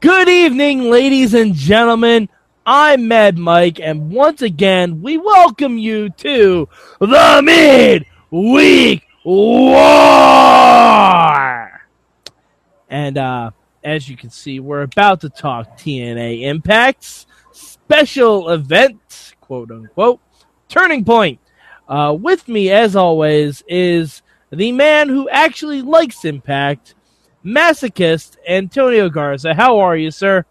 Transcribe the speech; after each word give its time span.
Good 0.00 0.28
evening, 0.28 0.90
ladies 0.90 1.34
and 1.34 1.54
gentlemen. 1.54 2.28
I'm 2.66 3.06
Mad 3.06 3.38
Mike, 3.38 3.78
and 3.80 4.10
once 4.10 4.42
again, 4.42 5.02
we 5.02 5.18
welcome 5.18 5.78
you 5.78 6.10
to 6.10 6.68
the 6.98 7.40
Mid-Week 7.44 9.04
War! 9.24 9.70
And 12.88 13.18
uh, 13.18 13.52
as 13.84 14.08
you 14.08 14.16
can 14.16 14.30
see, 14.30 14.58
we're 14.58 14.82
about 14.82 15.20
to 15.20 15.28
talk 15.30 15.78
TNA 15.78 16.42
Impact's 16.42 17.26
special 17.52 18.50
event, 18.50 19.34
quote 19.40 19.70
unquote, 19.70 20.20
Turning 20.68 21.04
Point. 21.04 21.38
Uh, 21.88 22.16
with 22.18 22.48
me, 22.48 22.70
as 22.70 22.96
always, 22.96 23.62
is 23.68 24.22
the 24.50 24.72
man 24.72 25.08
who 25.08 25.28
actually 25.28 25.82
likes 25.82 26.24
Impact, 26.24 26.96
masochist 27.44 28.36
Antonio 28.48 29.08
Garza. 29.08 29.54
How 29.54 29.78
are 29.78 29.96
you, 29.96 30.10
sir? 30.10 30.44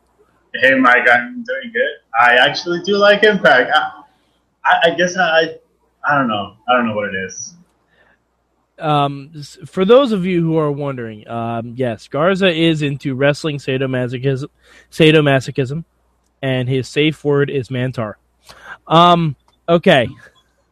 Hey, 0.53 0.75
Mike, 0.75 1.07
I'm 1.11 1.43
doing 1.43 1.71
good. 1.71 1.97
I 2.19 2.35
actually 2.35 2.81
do 2.83 2.97
like 2.97 3.23
Impact. 3.23 3.71
I, 3.73 4.01
I, 4.65 4.91
I 4.91 4.95
guess 4.95 5.17
I, 5.17 5.57
I 6.07 6.17
don't 6.17 6.27
know. 6.27 6.55
I 6.67 6.73
don't 6.73 6.87
know 6.87 6.95
what 6.95 7.13
it 7.13 7.17
is. 7.25 7.53
Um, 8.79 9.31
for 9.65 9.85
those 9.85 10.11
of 10.11 10.25
you 10.25 10.41
who 10.41 10.57
are 10.57 10.71
wondering, 10.71 11.27
um, 11.27 11.73
yes, 11.75 12.07
Garza 12.07 12.47
is 12.47 12.81
into 12.81 13.15
wrestling 13.15 13.57
sadomasochism, 13.57 14.47
sadomasochism, 14.91 15.83
and 16.41 16.69
his 16.69 16.87
safe 16.87 17.23
word 17.23 17.49
is 17.49 17.69
Mantaur. 17.69 18.15
Um, 18.87 19.35
okay. 19.67 20.07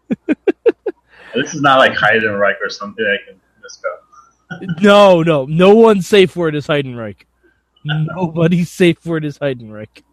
this 0.28 1.54
is 1.54 1.62
not 1.62 1.80
like 1.80 1.94
Heidenreich 1.94 2.62
or 2.64 2.70
something 2.70 3.04
I 3.06 3.18
can 3.28 3.40
misspell. 3.62 4.05
No, 4.82 5.24
no, 5.24 5.46
no 5.46 5.76
one's 5.76 6.08
safe 6.08 6.36
word 6.36 6.56
is 6.56 6.68
Heidenreich. 6.68 7.24
Nobody's 7.84 8.72
safe 8.72 9.06
word 9.06 9.26
is 9.26 9.38
Heidenreich. 9.38 10.04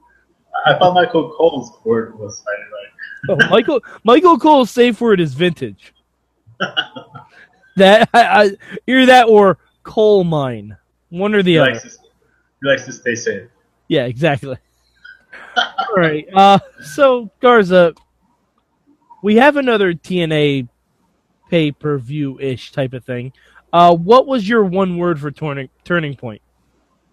I 0.67 0.75
thought 0.75 0.95
Michael 0.95 1.33
Cole's 1.37 1.73
word 1.85 2.19
was 2.19 2.43
Heidenreich. 2.43 3.43
oh, 3.43 3.49
Michael 3.51 3.81
Michael 4.05 4.39
Cole's 4.39 4.71
safe 4.71 5.01
word 5.01 5.21
is 5.21 5.35
vintage. 5.35 5.95
that 7.77 8.09
I, 8.13 8.23
I, 8.23 8.51
either 8.87 9.07
that 9.07 9.29
or 9.29 9.59
coal 9.83 10.25
mine, 10.25 10.77
one 11.09 11.35
or 11.35 11.43
the 11.43 11.53
he 11.53 11.59
other. 11.59 11.73
Likes 11.73 11.83
to, 11.83 11.89
he 12.63 12.69
likes 12.69 12.85
to 12.85 12.93
stay 12.93 13.15
safe. 13.15 13.49
Yeah, 13.89 14.05
exactly. 14.05 14.57
All 15.57 15.97
right. 15.97 16.27
Uh, 16.33 16.59
so 16.95 17.31
Garza, 17.41 17.95
we 19.23 19.37
have 19.37 19.57
another 19.57 19.95
TNA 19.95 20.69
pay 21.51 21.71
per 21.73 21.99
view 21.99 22.39
ish 22.41 22.73
type 22.73 22.93
of 22.93 23.05
thing. 23.05 23.33
Uh, 23.73 23.97
what 23.97 24.27
was 24.27 24.49
your 24.49 24.65
one 24.65 24.99
word 24.99 25.21
for 25.21 25.31
turning 25.31 25.69
turning 25.85 26.15
point? 26.15 26.43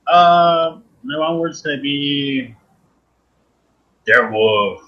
Uh, 0.08 0.80
my 1.04 1.18
one 1.18 1.40
word's 1.40 1.62
gonna 1.62 1.82
be 1.82 2.56
werewolf. 4.08 4.82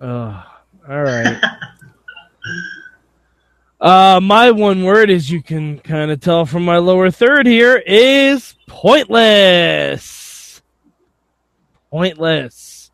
Uh, 0.00 0.42
all 0.88 1.02
right. 1.02 1.42
uh, 3.80 4.20
my 4.22 4.50
one 4.50 4.84
word, 4.84 5.08
as 5.08 5.30
you 5.30 5.42
can 5.42 5.78
kind 5.78 6.10
of 6.10 6.20
tell 6.20 6.44
from 6.44 6.64
my 6.64 6.78
lower 6.78 7.10
third 7.10 7.46
here, 7.46 7.82
is 7.86 8.54
pointless. 8.66 10.60
Pointless. 11.90 12.90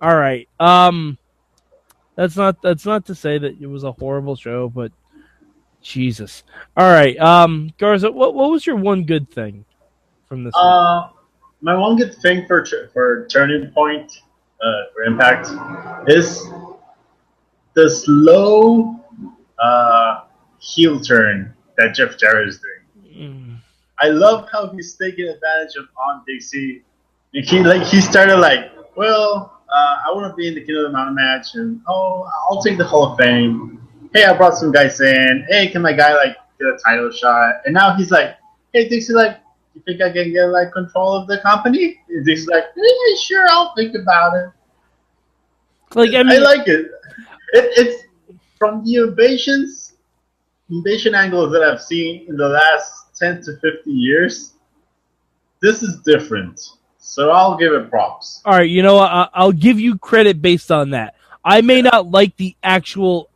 All 0.00 0.14
right. 0.14 0.48
Um, 0.60 1.18
that's 2.14 2.36
not 2.36 2.60
that's 2.62 2.86
not 2.86 3.06
to 3.06 3.14
say 3.14 3.38
that 3.38 3.60
it 3.60 3.66
was 3.66 3.84
a 3.84 3.92
horrible 3.92 4.36
show, 4.36 4.68
but 4.68 4.92
Jesus. 5.82 6.44
All 6.76 6.90
right. 6.90 7.18
Um, 7.18 7.72
Garza, 7.78 8.10
what 8.10 8.34
what 8.34 8.50
was 8.50 8.66
your 8.66 8.76
one 8.76 9.04
good 9.04 9.30
thing 9.30 9.64
from 10.26 10.44
this? 10.44 10.54
Uh, 10.56 11.08
my 11.60 11.76
one 11.76 11.96
good 11.96 12.14
thing 12.16 12.46
for 12.46 12.64
for 12.92 13.26
Turning 13.28 13.70
Point 13.72 14.12
uh, 14.62 14.82
for 14.94 15.02
Impact 15.02 15.48
is 16.08 16.48
the 17.74 17.88
slow 17.88 19.00
uh, 19.58 20.20
heel 20.58 21.00
turn 21.00 21.54
that 21.78 21.94
Jeff 21.94 22.18
Jarrett 22.18 22.48
is 22.48 22.60
doing. 22.60 23.30
Mm. 23.30 23.56
I 24.00 24.08
love 24.08 24.48
how 24.50 24.68
he's 24.68 24.94
taking 24.94 25.28
advantage 25.28 25.76
of 25.76 25.86
Aunt 26.06 26.26
Dixie. 26.26 26.82
He 27.32 27.60
like 27.60 27.82
he 27.82 28.00
started 28.00 28.36
like, 28.36 28.72
well, 28.96 29.60
uh, 29.72 29.96
I 30.06 30.12
want 30.12 30.30
to 30.30 30.36
be 30.36 30.48
in 30.48 30.54
the 30.54 30.60
King 30.60 30.76
of 30.76 30.82
the 30.82 30.90
Mountain 30.90 31.14
match, 31.14 31.54
and 31.54 31.80
oh, 31.88 32.28
I'll 32.50 32.62
take 32.62 32.78
the 32.78 32.84
Hall 32.84 33.12
of 33.12 33.18
Fame. 33.18 33.81
Hey, 34.14 34.24
I 34.24 34.36
brought 34.36 34.56
some 34.56 34.72
guys 34.72 35.00
in. 35.00 35.46
Hey, 35.48 35.68
can 35.68 35.80
my 35.80 35.92
guy 35.92 36.14
like 36.14 36.36
get 36.58 36.68
a 36.68 36.78
title 36.84 37.10
shot? 37.10 37.62
And 37.64 37.74
now 37.74 37.94
he's 37.94 38.10
like, 38.10 38.36
hey, 38.72 38.88
Dixie, 38.88 39.14
like, 39.14 39.38
you 39.74 39.82
think 39.86 40.02
I 40.02 40.12
can 40.12 40.32
get 40.32 40.46
like 40.46 40.72
control 40.72 41.14
of 41.14 41.26
the 41.28 41.38
company? 41.38 41.98
And 42.08 42.24
Dixie's 42.24 42.46
like, 42.46 42.64
yeah, 42.76 43.16
sure, 43.22 43.46
I'll 43.48 43.74
think 43.74 43.94
about 43.94 44.34
it. 44.36 44.50
Like 45.94 46.14
I, 46.14 46.22
mean, 46.22 46.32
I, 46.32 46.44
like 46.44 46.68
it. 46.68 46.90
it. 47.52 47.72
It's 47.76 48.04
from 48.58 48.84
the 48.84 48.96
invasions, 48.96 49.94
invasion 50.70 51.14
angles 51.14 51.52
that 51.52 51.62
I've 51.62 51.82
seen 51.82 52.26
in 52.28 52.36
the 52.36 52.48
last 52.48 53.16
ten 53.18 53.42
to 53.42 53.56
fifty 53.60 53.90
years. 53.90 54.54
This 55.60 55.82
is 55.82 56.00
different, 56.00 56.60
so 56.98 57.30
I'll 57.30 57.56
give 57.56 57.72
it 57.72 57.88
props. 57.88 58.42
All 58.44 58.54
right, 58.54 58.68
you 58.68 58.82
know? 58.82 58.98
I- 58.98 59.28
I'll 59.32 59.52
give 59.52 59.78
you 59.78 59.96
credit 59.98 60.42
based 60.42 60.70
on 60.70 60.90
that. 60.90 61.14
I 61.44 61.60
may 61.60 61.82
not 61.82 62.10
like 62.10 62.36
the 62.36 62.56
actual 62.62 63.28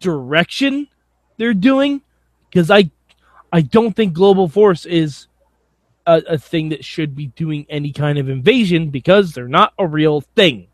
direction 0.00 0.88
they're 1.36 1.54
doing 1.54 2.02
because 2.48 2.70
I, 2.70 2.90
I 3.52 3.60
don't 3.60 3.94
think 3.94 4.12
Global 4.12 4.48
Force 4.48 4.84
is 4.84 5.28
a, 6.06 6.22
a 6.28 6.38
thing 6.38 6.70
that 6.70 6.84
should 6.84 7.14
be 7.14 7.28
doing 7.28 7.66
any 7.68 7.92
kind 7.92 8.18
of 8.18 8.28
invasion 8.28 8.90
because 8.90 9.32
they're 9.32 9.48
not 9.48 9.72
a 9.78 9.86
real 9.86 10.20
thing. 10.20 10.66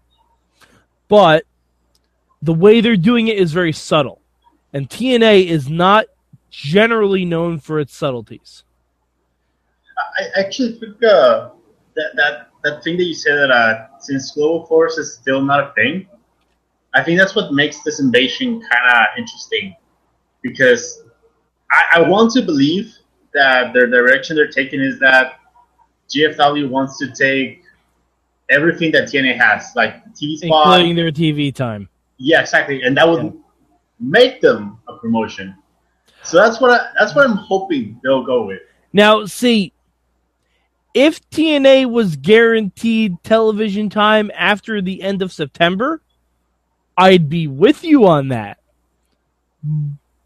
But 1.09 1.45
the 2.43 2.55
way 2.55 2.81
they're 2.81 2.97
doing 2.97 3.29
it 3.29 3.39
is 3.39 3.53
very 3.53 3.73
subtle, 3.73 4.21
and 4.73 4.89
TNA 4.89 5.47
is 5.47 5.69
not 5.69 6.07
generally 6.51 7.25
known 7.25 7.59
for 7.59 7.79
its 7.79 7.95
subtleties. 7.95 8.65
I 10.19 10.41
actually 10.41 10.79
think 10.79 11.03
uh, 11.05 11.51
that 11.95 12.11
that 12.17 12.49
that 12.65 12.83
thing 12.83 12.97
that 12.97 13.05
you 13.05 13.15
said 13.15 13.37
that 13.37 13.51
uh, 13.51 13.87
since 14.01 14.33
Global 14.33 14.67
Force 14.67 14.99
is 14.99 15.15
still 15.15 15.41
not 15.43 15.71
a 15.71 15.73
thing, 15.75 16.07
I 16.97 17.03
think 17.03 17.19
that's 17.19 17.35
what 17.35 17.53
makes 17.53 17.83
this 17.83 18.01
invasion 18.01 18.59
kind 18.61 18.91
of 18.91 19.19
interesting 19.19 19.77
because 20.41 21.03
I, 21.71 22.01
I 22.01 22.09
want 22.09 22.33
to 22.33 22.43
believe 22.43 22.95
that 23.35 23.75
their 23.75 23.87
direction 23.87 24.35
they're 24.35 24.49
taking 24.49 24.81
is 24.81 24.99
that 25.01 25.41
GFW 26.09 26.71
wants 26.71 26.99
to 26.99 27.11
take 27.13 27.63
everything 28.49 28.93
that 28.93 29.05
TNA 29.09 29.37
has, 29.39 29.73
like 29.77 30.03
the 30.05 30.11
TV 30.11 30.37
spot, 30.39 30.79
including 30.81 30.97
their 30.97 31.13
TV 31.13 31.55
time. 31.55 31.89
yeah, 32.17 32.41
exactly, 32.41 32.81
and 32.83 32.97
that 32.97 33.07
would 33.07 33.25
Yeah. 33.25 33.31
make 34.01 34.41
them 34.41 34.79
a 34.89 34.97
promotion. 34.97 35.55
So 36.23 36.39
that's 36.39 36.61
what 36.63 36.71
I, 36.81 36.93
that's 36.99 37.15
what 37.15 37.29
I'm 37.29 37.37
hoping 37.37 38.01
they'll 38.03 38.25
go 38.25 38.47
with. 38.47 38.63
Now, 38.95 39.27
see, 39.27 39.75
if 40.95 41.21
TNA 41.29 41.91
was 41.91 42.17
guaranteed 42.17 43.23
television 43.23 43.91
time 43.91 44.31
after 44.35 44.81
the 44.81 45.03
end 45.03 45.21
of 45.21 45.31
September, 45.31 46.01
I'd 46.97 47.29
be 47.29 47.47
with 47.47 47.85
you 47.85 48.07
on 48.07 48.29
that. 48.29 48.59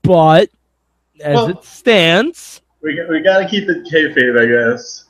But 0.03 0.51
as 1.21 1.35
Well- 1.35 1.49
it 1.49 1.65
stands, 1.65 2.63
We 2.83 2.99
we 3.09 3.21
gotta 3.21 3.47
keep 3.49 3.69
it 3.69 3.85
kayfabe, 3.93 4.41
I 4.41 4.47
guess. 4.75 5.05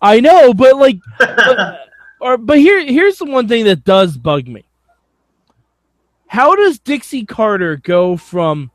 I 0.00 0.20
know, 0.20 0.54
but 0.54 0.76
like, 0.76 0.98
but, 1.18 1.80
or 2.20 2.36
but 2.38 2.58
here 2.58 2.84
here's 2.84 3.18
the 3.18 3.26
one 3.26 3.48
thing 3.48 3.64
that 3.64 3.84
does 3.84 4.16
bug 4.16 4.46
me. 4.48 4.64
How 6.26 6.54
does 6.56 6.78
Dixie 6.78 7.24
Carter 7.26 7.76
go 7.76 8.16
from 8.16 8.70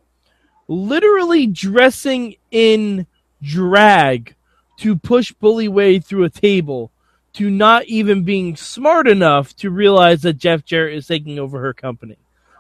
literally 0.68 1.48
dressing 1.48 2.36
in 2.52 3.06
drag 3.42 4.36
to 4.78 4.96
push 4.96 5.32
Bully 5.34 5.68
Ray 5.68 6.00
through 6.00 6.24
a 6.24 6.30
table 6.30 6.92
to 7.34 7.50
not 7.50 7.86
even 7.86 8.24
being 8.24 8.56
smart 8.56 9.08
enough 9.08 9.56
to 9.58 9.70
realize 9.70 10.22
that 10.24 10.34
Jeff 10.38 10.66
Jarrett 10.66 10.96
is 10.98 11.08
taking 11.08 11.40
over 11.40 11.60
her 11.60 11.74
company? 11.74 12.18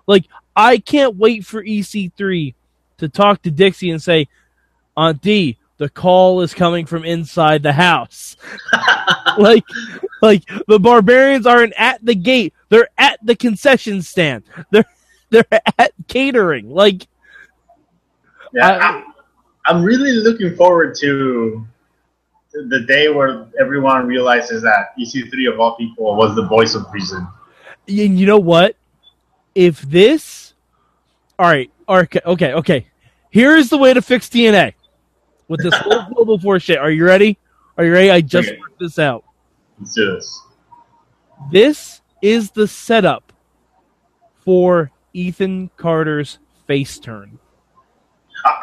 Like, 0.07 0.25
I 0.55 0.77
can't 0.77 1.15
wait 1.17 1.45
for 1.45 1.63
EC3 1.63 2.53
to 2.97 3.09
talk 3.09 3.41
to 3.43 3.51
Dixie 3.51 3.91
and 3.91 4.01
say, 4.01 4.27
Aunt 4.97 5.21
D, 5.21 5.57
the 5.77 5.89
call 5.89 6.41
is 6.41 6.53
coming 6.53 6.85
from 6.85 7.05
inside 7.05 7.63
the 7.63 7.71
house. 7.73 8.35
like, 9.37 9.63
like 10.21 10.43
the 10.67 10.79
barbarians 10.79 11.45
aren't 11.45 11.73
at 11.77 12.03
the 12.03 12.15
gate; 12.15 12.53
they're 12.67 12.89
at 12.97 13.17
the 13.25 13.35
concession 13.35 14.01
stand. 14.01 14.43
They're 14.71 14.83
they're 15.29 15.45
at 15.77 15.93
catering. 16.07 16.69
Like, 16.69 17.07
Yeah, 18.53 18.77
I- 18.81 19.03
I'm 19.67 19.83
really 19.83 20.11
looking 20.13 20.55
forward 20.55 20.95
to 21.01 21.65
the 22.51 22.81
day 22.87 23.09
where 23.09 23.47
everyone 23.59 24.07
realizes 24.07 24.61
that 24.63 24.89
EC3 24.99 25.53
of 25.53 25.59
all 25.59 25.75
people 25.75 26.15
was 26.15 26.35
the 26.35 26.45
voice 26.47 26.75
of 26.75 26.85
reason. 26.91 27.27
and 27.87 28.19
you 28.19 28.25
know 28.25 28.39
what? 28.39 28.75
If 29.55 29.81
this, 29.81 30.53
all 31.37 31.47
right, 31.47 31.71
okay, 31.87 32.21
okay, 32.25 32.53
okay. 32.53 32.87
Here 33.31 33.55
is 33.55 33.69
the 33.69 33.77
way 33.77 33.93
to 33.93 34.01
fix 34.01 34.27
TNA 34.29 34.73
with 35.47 35.61
this 35.61 35.75
whole 35.77 36.01
global 36.13 36.39
force 36.39 36.63
shit. 36.63 36.77
Are 36.77 36.91
you 36.91 37.05
ready? 37.05 37.37
Are 37.77 37.85
you 37.85 37.93
ready? 37.93 38.09
I 38.11 38.21
just 38.21 38.49
Okay. 38.49 38.57
worked 38.59 38.79
this 38.79 38.99
out. 38.99 39.23
Let's 39.79 39.93
do 39.93 40.11
this. 40.15 40.41
This 41.51 42.01
is 42.21 42.51
the 42.51 42.67
setup 42.67 43.31
for 44.43 44.91
Ethan 45.13 45.69
Carter's 45.77 46.39
face 46.67 46.99
turn. 46.99 47.39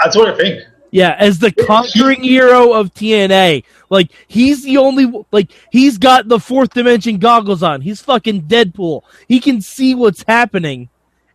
That's 0.03 0.17
what 0.17 0.29
I 0.29 0.37
think. 0.37 0.63
Yeah, 0.97 1.15
as 1.19 1.39
the 1.39 1.53
conquering 1.53 2.23
hero 2.23 2.73
of 2.73 2.95
TNA. 2.95 3.65
Like 3.91 4.13
he's 4.29 4.63
the 4.63 4.79
only 4.79 5.13
like 5.31 5.51
he's 5.71 5.99
got 5.99 6.27
the 6.27 6.41
fourth 6.41 6.73
dimension 6.73 7.19
goggles 7.19 7.63
on. 7.63 7.83
He's 7.83 8.01
fucking 8.01 8.45
Deadpool. 8.45 9.03
He 9.29 9.39
can 9.39 9.61
see 9.61 9.95
what's 9.95 10.25
happening. 10.27 10.89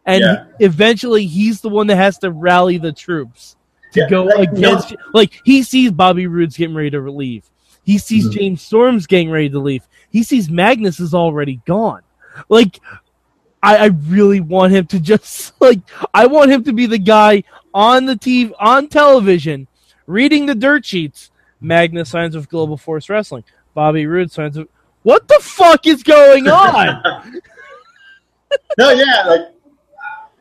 And 0.04 0.22
Yeah. 0.22 0.46
eventually 0.60 1.28
he's 1.28 1.62
the 1.62 1.69
one 1.69 1.86
that 1.88 1.98
has 1.98 2.18
to 2.19 2.31
rally 2.31 2.80
the 2.80 2.92
troops 2.92 3.56
to 3.94 4.00
Yeah, 4.00 4.10
go 4.10 4.24
like, 4.24 4.50
against 4.52 4.96
like 5.13 5.31
he 5.46 5.62
sees 5.62 5.92
Bobby 5.92 6.25
Roode's 6.25 6.58
getting 6.58 6.75
ready 6.75 6.90
to 6.90 7.00
leave. 7.12 7.44
He 7.84 8.00
sees 8.00 8.30
Mhm. 8.30 8.34
James 8.34 8.62
Storm's 8.63 9.06
getting 9.06 9.30
ready 9.30 9.50
to 9.52 9.60
leave. 9.60 9.84
He 10.10 10.24
sees 10.24 10.50
Magnus 10.50 11.00
is 11.00 11.13
already 11.13 11.62
gone. 11.68 12.02
Like 12.50 12.80
I, 13.62 13.78
I 13.78 13.86
really 14.08 14.40
want 14.40 14.74
him 14.74 14.88
to 14.88 15.00
just 15.00 15.54
like 15.62 15.81
I 16.16 16.25
want 16.25 16.50
him 16.50 16.63
to 16.63 16.74
be 16.74 16.88
the 16.88 16.98
guy 16.98 17.44
on 17.74 18.06
the 18.06 18.16
TV 18.16 18.52
on 18.60 18.88
television 18.88 19.68
reading 20.08 20.46
the 20.46 20.56
dirt 20.56 20.86
sheets. 20.86 21.32
Magnus 21.64 22.10
signs 22.10 22.36
with 22.36 22.50
Global 22.50 22.76
Force 22.76 23.08
Wrestling. 23.10 23.44
Bobby 23.76 24.06
Roode 24.08 24.32
signs 24.32 24.58
with 24.58 24.68
What 25.04 25.28
the 25.28 25.38
fuck 25.42 25.86
is 25.86 26.02
going 26.04 26.48
on? 26.48 27.02
no, 28.78 28.90
yeah, 28.92 29.24
like 29.28 29.42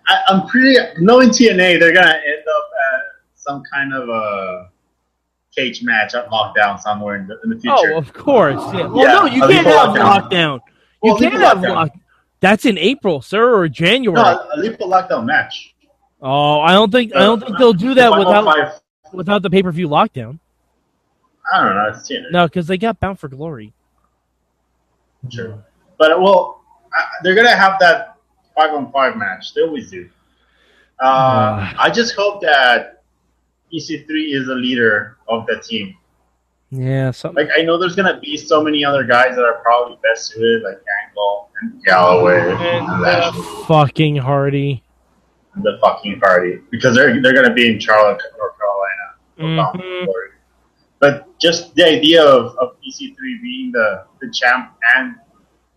I, 0.09 0.21
I'm 0.29 0.47
pretty 0.49 0.77
knowing 0.99 1.29
TNA, 1.29 1.79
they're 1.79 1.93
gonna 1.93 2.09
end 2.09 2.45
up 2.57 2.71
at 2.95 3.01
some 3.35 3.63
kind 3.73 3.93
of 3.95 4.09
a 4.09 4.71
cage 5.55 5.83
match 5.83 6.15
at 6.15 6.29
lockdown 6.31 6.81
somewhere 6.81 7.17
in 7.17 7.27
the, 7.27 7.39
in 7.45 7.51
the 7.51 7.57
oh, 7.57 7.61
future. 7.61 7.95
oh, 7.95 7.99
of 7.99 8.13
course. 8.13 8.61
Yeah. 8.73 8.87
Well, 8.87 8.99
Yeah, 9.05 9.13
no, 9.15 9.25
you 9.27 9.41
can't 9.47 9.67
have 9.67 9.89
lockdown. 9.91 10.31
lockdown. 10.31 10.61
You 11.03 11.11
Well, 11.13 11.19
can't 11.19 11.35
have 11.35 11.59
lockdown. 11.59 11.75
lock. 11.75 11.91
That's 12.41 12.65
in 12.65 12.79
April, 12.79 13.21
sir, 13.21 13.55
or 13.55 13.69
January. 13.69 14.15
no, 14.23 14.49
a 14.55 14.57
Lipo 14.59 14.81
lockdown 14.89 15.27
match. 15.27 15.75
Oh, 16.23 16.61
I 16.61 16.73
don't 16.73 16.91
think 16.93 17.15
I 17.15 17.21
don't 17.21 17.41
think 17.41 17.57
they'll 17.59 17.73
do 17.73 17.95
that 17.95 18.11
without 18.17 18.45
five- 18.45 18.81
without 19.13 19.43
the 19.43 19.51
pay 19.51 19.63
per 19.63 19.73
view 19.73 19.89
lockdown. 19.89 20.39
I 21.53 21.65
don't 21.65 21.75
know. 21.75 21.89
It's 21.89 22.09
TNA. 22.09 22.31
No, 22.31 22.47
because 22.47 22.67
they 22.67 22.79
got 22.79 23.01
Bound 23.01 23.19
for 23.19 23.29
Glory. 23.29 23.73
Sure. 25.31 25.63
But 25.99 26.21
well, 26.21 26.63
I, 26.95 27.05
they're 27.23 27.35
gonna 27.35 27.57
have 27.57 27.79
that 27.81 28.17
five 28.57 28.73
on 28.73 28.91
five 28.93 29.17
match. 29.17 29.55
They 29.55 29.63
always 29.63 29.91
do. 29.91 30.09
Uh, 31.01 31.73
I 31.79 31.91
just 31.91 32.15
hope 32.15 32.41
that 32.43 33.03
EC3 33.73 34.35
is 34.35 34.47
the 34.47 34.55
leader 34.55 35.17
of 35.29 35.47
the 35.47 35.59
team. 35.61 35.97
Yeah, 36.71 37.11
something. 37.11 37.47
Like 37.47 37.55
I 37.59 37.63
know 37.63 37.79
there's 37.79 37.97
gonna 37.97 38.21
be 38.21 38.37
so 38.37 38.63
many 38.63 38.85
other 38.85 39.03
guys 39.05 39.35
that 39.35 39.43
are 39.45 39.61
probably 39.63 39.99
best 40.03 40.29
suited, 40.33 40.63
like 40.63 40.79
Angle 41.09 41.49
and 41.63 41.85
Galloway 41.85 42.39
And 42.53 42.61
and 42.63 43.05
uh, 43.05 43.33
fucking 43.67 44.17
Hardy. 44.17 44.83
The 45.63 45.79
fucking 45.81 46.21
party 46.21 46.59
because 46.71 46.95
they're 46.97 47.21
they're 47.23 47.35
gonna 47.35 47.53
be 47.55 47.71
in 47.73 47.79
Charlotte, 47.81 48.21
North 48.39 48.57
Carolina. 48.59 49.07
for 49.37 49.57
Bound 49.57 49.83
for 50.07 50.07
Mhm. 50.07 50.07
But 51.01 51.39
just 51.41 51.75
the 51.75 51.85
idea 51.85 52.23
of, 52.23 52.57
of 52.59 52.77
EC3 52.87 53.17
being 53.43 53.73
the, 53.73 54.05
the 54.21 54.31
champ 54.31 54.73
and 54.97 55.15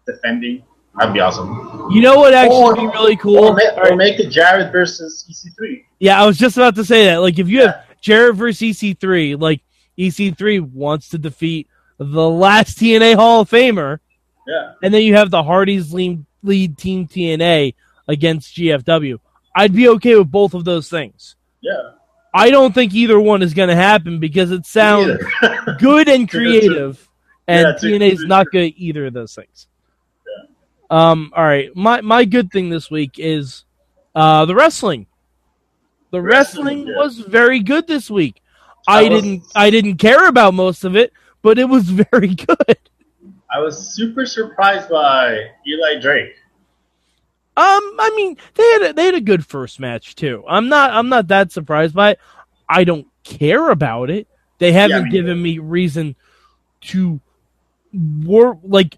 defending, 0.06 0.64
that'd 0.98 1.14
be 1.14 1.22
awesome. 1.22 1.88
You 1.92 2.02
know 2.02 2.18
what 2.18 2.34
actually 2.34 2.58
Or- 2.58 2.74
would 2.76 2.80
be 2.82 2.88
really 2.88 3.16
cool? 3.16 3.38
Or, 3.38 3.54
ma- 3.56 3.82
or 3.90 3.96
make 3.96 4.20
it 4.20 4.30
Jarrett 4.30 4.72
versus 4.74 5.26
E 5.30 5.34
EC3. 5.34 5.86
Yeah, 6.00 6.22
I 6.22 6.26
was 6.26 6.38
just 6.38 6.58
about 6.58 6.76
to 6.76 6.84
say 6.84 7.06
that. 7.06 7.18
Like, 7.22 7.40
if 7.40 7.48
you 7.48 7.62
have 7.62 7.86
Jarrett 8.02 8.36
versus 8.36 8.62
EC3, 8.62 9.40
like 9.40 9.62
EC3 9.98 10.60
wants 10.60 11.08
to 11.10 11.18
defeat 11.18 11.68
the 11.98 12.30
last 12.30 12.78
TNA 12.78 13.16
Hall 13.16 13.42
of 13.42 13.50
Famer, 13.50 14.00
Yeah. 14.46 14.74
and 14.84 14.94
then 14.94 15.04
you 15.04 15.16
have 15.16 15.32
the 15.32 15.42
Hardys 15.44 15.94
lead, 15.94 16.26
lead 16.42 16.78
team 16.78 17.08
TNA 17.08 17.76
against 18.10 18.58
GFW. 18.58 19.20
I'd 19.56 19.74
be 19.74 19.90
okay 19.90 20.16
with 20.16 20.32
both 20.32 20.54
of 20.54 20.66
those 20.66 20.90
things. 20.90 21.36
Yeah. 21.62 21.92
I 22.34 22.50
don't 22.50 22.74
think 22.74 22.94
either 22.94 23.20
one 23.20 23.44
is 23.44 23.54
going 23.54 23.70
to 23.70 23.76
happen 23.76 24.20
because 24.20 24.52
it 24.52 24.66
sounds 24.66 25.22
good 25.80 26.10
and 26.10 26.30
creative, 26.30 27.08
and 27.48 27.68
Yeah, 27.68 27.74
it's 27.74 27.84
TNA 27.84 28.12
is 28.12 28.24
not 28.26 28.48
good 28.52 28.64
at 28.64 28.74
either 28.76 29.06
of 29.06 29.14
those 29.14 29.36
things. 29.36 29.68
Yeah. 30.26 30.42
Um. 30.90 31.32
All 31.36 31.44
right. 31.44 31.70
My 31.76 32.02
my 32.02 32.26
good 32.26 32.52
thing 32.52 32.70
this 32.70 32.90
week 32.90 33.12
is 33.18 33.66
uh 34.16 34.46
the 34.46 34.56
wrestling. 34.56 35.06
The 36.10 36.22
Wrestling, 36.22 36.66
wrestling 36.66 36.88
yeah. 36.88 36.98
was 36.98 37.20
very 37.20 37.60
good 37.60 37.88
this 37.88 38.10
week. 38.10 38.42
I 38.88 39.00
I, 39.06 39.10
didn't 39.10 39.44
I 39.56 39.70
didn't 39.70 39.98
care 39.98 40.28
about 40.28 40.54
most 40.54 40.84
of 40.84 40.96
it, 40.96 41.12
but 41.42 41.58
it 41.58 41.66
was 41.66 41.84
very 42.12 42.36
good. 42.36 42.78
I 43.54 43.60
was 43.60 43.94
super 43.96 44.26
surprised 44.26 44.90
by 44.90 45.38
Eli 45.68 46.00
Drake. 46.00 46.36
Um, 47.56 47.96
I 48.00 48.12
mean, 48.16 48.38
they 48.56 48.64
had 48.64 48.82
a, 48.82 48.94
they 48.94 49.06
had 49.06 49.16
a 49.16 49.22
good 49.22 49.46
first 49.46 49.80
match 49.80 50.16
too. 50.16 50.44
I'm 50.48 50.70
not 50.70 50.92
I'm 50.92 51.10
not 51.10 51.28
that 51.28 51.52
surprised 51.52 51.94
by 51.94 52.12
it. 52.12 52.20
I 52.68 52.84
don't 52.84 53.08
care 53.24 53.70
about 53.70 54.10
it. 54.10 54.28
They 54.58 54.72
haven't 54.72 55.06
me 55.06 55.10
given 55.12 55.42
me 55.42 55.60
reason 55.60 56.16
to 56.82 57.20
work. 58.24 58.58
Like, 58.64 58.98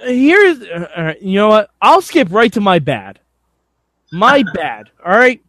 here's 0.00 0.60
uh, 0.62 0.88
all 0.96 1.04
right, 1.04 1.22
you 1.22 1.36
know 1.36 1.48
what? 1.48 1.70
I'll 1.80 2.02
skip 2.02 2.28
right 2.32 2.52
to 2.54 2.60
my 2.60 2.80
bad. 2.80 3.20
My 4.10 4.42
bad. 4.54 4.90
All 5.04 5.16
right. 5.16 5.40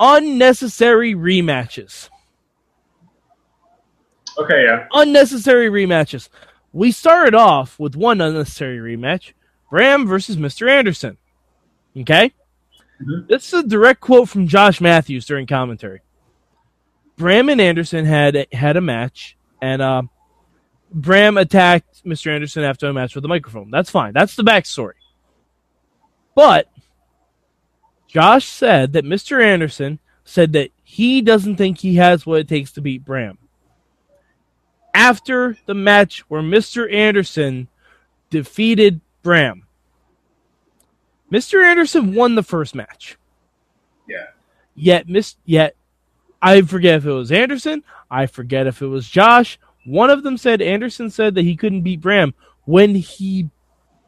Unnecessary 0.00 1.14
rematches. 1.14 2.08
Okay, 4.38 4.64
yeah. 4.64 4.88
Unnecessary 4.92 5.68
rematches. 5.68 6.28
We 6.72 6.90
started 6.90 7.34
off 7.34 7.78
with 7.78 7.94
one 7.94 8.20
unnecessary 8.20 8.96
rematch 8.96 9.34
Bram 9.72 10.06
versus 10.06 10.36
Mr. 10.36 10.68
Anderson. 10.68 11.16
Okay? 11.96 12.30
Mhm. 13.00 13.26
This 13.26 13.46
is 13.46 13.60
a 13.60 13.66
direct 13.66 14.02
quote 14.02 14.28
from 14.28 14.46
Josh 14.46 14.82
Matthews 14.82 15.24
during 15.24 15.46
commentary. 15.46 16.02
Bram 17.16 17.48
and 17.48 17.58
Anderson 17.58 18.04
had 18.04 18.46
had 18.52 18.76
a 18.76 18.82
match, 18.82 19.34
and 19.62 19.80
uh, 19.80 20.02
Bram 20.92 21.38
attacked 21.38 22.04
Mr. 22.04 22.30
Anderson 22.30 22.64
after 22.64 22.86
a 22.86 22.92
match 22.92 23.14
with 23.14 23.24
a 23.24 23.28
microphone. 23.28 23.70
That's 23.70 23.88
fine. 23.88 24.12
That's 24.12 24.36
the 24.36 24.42
backstory. 24.42 24.92
But 26.34 26.68
Josh 28.08 28.44
said 28.44 28.92
that 28.92 29.06
Mr. 29.06 29.42
Anderson 29.42 30.00
said 30.24 30.52
that 30.52 30.70
he 30.84 31.22
doesn't 31.22 31.56
think 31.56 31.78
he 31.78 31.94
has 31.94 32.26
what 32.26 32.40
it 32.40 32.48
takes 32.48 32.72
to 32.72 32.82
beat 32.82 33.06
Bram. 33.06 33.38
After 34.92 35.56
the 35.64 35.74
match 35.74 36.20
where 36.28 36.42
Mr. 36.42 36.92
Anderson 36.92 37.68
defeated 38.28 39.00
Bram, 39.22 39.61
Mr. 41.32 41.64
Anderson 41.64 42.14
won 42.14 42.34
the 42.34 42.42
first 42.42 42.74
match. 42.74 43.16
Yeah. 44.06 44.26
Yet, 44.74 45.08
miss, 45.08 45.36
yet 45.46 45.74
I 46.42 46.60
forget 46.62 46.96
if 46.96 47.06
it 47.06 47.12
was 47.12 47.32
Anderson. 47.32 47.82
I 48.10 48.26
forget 48.26 48.66
if 48.66 48.82
it 48.82 48.86
was 48.86 49.08
Josh. 49.08 49.58
One 49.86 50.10
of 50.10 50.22
them 50.22 50.36
said 50.36 50.60
Anderson 50.60 51.08
said 51.08 51.34
that 51.34 51.42
he 51.42 51.56
couldn't 51.56 51.82
beat 51.82 52.00
Bram 52.00 52.34
when 52.64 52.94
he 52.94 53.48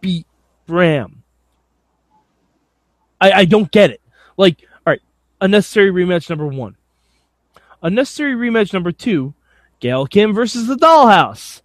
beat 0.01 0.27
Bram. 0.67 1.23
I, 3.21 3.33
I 3.33 3.45
don't 3.47 3.71
get 3.71 3.91
it. 3.91 4.03
Like, 4.37 4.63
all 4.87 4.93
right, 4.93 5.03
unnecessary 5.41 5.91
rematch 5.91 6.29
number 6.29 6.47
one. 6.47 6.77
Unnecessary 7.83 8.35
rematch 8.35 8.73
number 8.73 8.93
two. 8.93 9.33
Gail 9.81 10.07
Kim 10.07 10.35
versus 10.35 10.67
the 10.67 10.77
Dollhouse. 10.77 11.63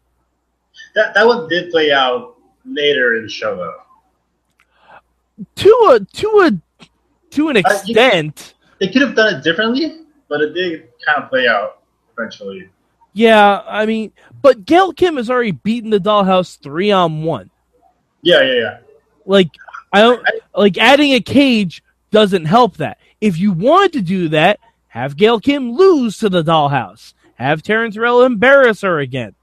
That 0.95 1.13
that 1.13 1.27
one 1.27 1.47
did 1.47 1.71
play 1.71 1.91
out 1.91 2.37
later 2.65 3.15
in 3.15 3.23
the 3.23 3.29
show 3.29 3.55
though. 3.55 3.81
To 5.55 5.69
a 5.93 5.99
to 6.17 6.27
a 6.41 6.79
to 7.31 7.49
an 7.49 7.57
Uh, 7.57 7.59
extent. 7.61 8.55
They 8.79 8.87
could 8.87 9.01
have 9.01 9.15
done 9.15 9.35
it 9.35 9.43
differently, 9.43 10.01
but 10.27 10.41
it 10.41 10.53
did 10.53 10.87
kind 11.05 11.23
of 11.23 11.29
play 11.29 11.47
out 11.47 11.81
eventually. 12.17 12.69
Yeah, 13.13 13.61
I 13.67 13.85
mean, 13.85 14.11
but 14.41 14.65
Gail 14.65 14.93
Kim 14.93 15.17
has 15.17 15.29
already 15.29 15.51
beaten 15.51 15.89
the 15.89 15.99
Dollhouse 15.99 16.59
three 16.59 16.91
on 16.91 17.23
one. 17.23 17.49
Yeah, 18.21 18.41
yeah, 18.41 18.53
yeah. 18.53 18.77
Like 19.25 19.49
I 19.93 20.01
don't 20.01 20.25
like 20.55 20.77
adding 20.77 21.13
a 21.13 21.19
cage 21.21 21.83
doesn't 22.11 22.45
help 22.45 22.77
that. 22.77 22.97
If 23.21 23.37
you 23.37 23.51
wanted 23.51 23.93
to 23.93 24.01
do 24.01 24.29
that, 24.29 24.59
have 24.89 25.17
Gail 25.17 25.39
Kim 25.39 25.73
lose 25.73 26.17
to 26.19 26.29
the 26.29 26.43
Dollhouse. 26.43 27.13
Have 27.35 27.63
Taryn 27.63 27.93
Terrell 27.93 28.23
embarrass 28.23 28.81
her 28.81 28.99
again. 28.99 29.35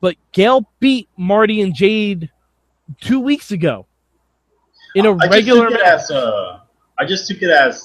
But 0.00 0.16
Gail 0.32 0.68
beat 0.80 1.08
Marty 1.16 1.62
and 1.62 1.74
Jade 1.74 2.30
two 3.00 3.20
weeks 3.20 3.50
ago 3.50 3.86
in 4.94 5.06
a 5.06 5.16
I 5.16 5.26
regular 5.28 5.70
just 5.70 5.72
took 5.72 5.80
it 5.80 5.84
match. 5.84 6.00
as 6.02 6.10
uh, 6.10 6.60
I 6.98 7.04
just 7.04 7.28
took 7.28 7.42
it 7.42 7.50
as 7.50 7.84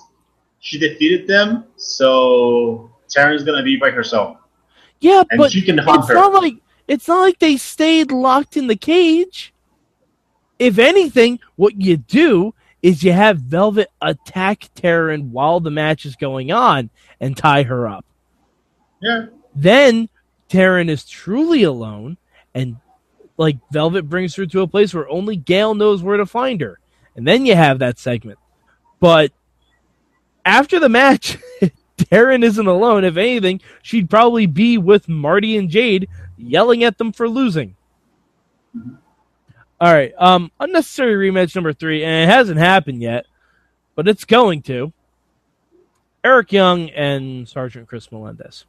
she 0.59 0.77
defeated 0.77 1.27
them, 1.27 1.65
so 1.77 2.89
Taryn's 3.15 3.43
gonna 3.43 3.63
be 3.63 3.77
by 3.77 3.89
herself, 3.91 4.37
Yeah, 4.99 5.23
and 5.31 5.37
but 5.37 5.51
she 5.51 5.61
can 5.61 5.77
hunt 5.77 5.99
it's 5.99 6.09
her. 6.09 6.13
not 6.15 6.33
like 6.33 6.55
it's 6.87 7.07
not 7.07 7.21
like 7.21 7.39
they 7.39 7.57
stayed 7.57 8.11
locked 8.11 8.57
in 8.57 8.67
the 8.67 8.75
cage. 8.75 9.53
If 10.59 10.77
anything, 10.77 11.39
what 11.55 11.79
you 11.79 11.97
do 11.97 12.53
is 12.81 13.03
you 13.03 13.11
have 13.13 13.37
Velvet 13.39 13.89
attack 14.01 14.69
Taryn 14.75 15.29
while 15.29 15.59
the 15.59 15.71
match 15.71 16.05
is 16.05 16.15
going 16.15 16.51
on 16.51 16.89
and 17.21 17.35
tie 17.35 17.63
her 17.63 17.87
up. 17.87 18.05
yeah, 19.01 19.25
Then 19.55 20.09
Taryn 20.49 20.89
is 20.89 21.05
truly 21.05 21.63
alone, 21.63 22.17
and 22.53 22.75
like 23.37 23.57
Velvet 23.71 24.09
brings 24.09 24.35
her 24.35 24.45
to 24.47 24.61
a 24.61 24.67
place 24.67 24.93
where 24.93 25.07
only 25.09 25.35
Gail 25.37 25.73
knows 25.75 26.03
where 26.03 26.17
to 26.17 26.25
find 26.25 26.59
her, 26.61 26.79
and 27.15 27.27
then 27.27 27.45
you 27.45 27.55
have 27.55 27.79
that 27.79 27.99
segment. 27.99 28.39
But 28.99 29.31
after 30.45 30.79
the 30.79 30.89
match, 30.89 31.37
Taryn 31.97 32.43
isn't 32.43 32.67
alone. 32.67 33.03
If 33.03 33.17
anything, 33.17 33.61
she'd 33.81 34.09
probably 34.09 34.45
be 34.45 34.77
with 34.77 35.09
Marty 35.09 35.57
and 35.57 35.69
Jade, 35.69 36.09
yelling 36.37 36.83
at 36.83 36.97
them 36.97 37.11
for 37.11 37.27
losing. 37.27 37.75
All 39.81 39.93
right, 39.93 40.13
um, 40.17 40.51
unnecessary 40.59 41.29
rematch 41.29 41.55
number 41.55 41.71
three, 41.71 42.03
and 42.03 42.29
it 42.29 42.33
hasn't 42.33 42.59
happened 42.59 43.01
yet, 43.01 43.25
but 43.95 44.07
it's 44.07 44.25
going 44.25 44.61
to. 44.63 44.91
Eric 46.23 46.51
Young 46.51 46.89
and 46.89 47.47
Sergeant 47.47 47.87
Chris 47.87 48.11
Melendez. 48.11 48.65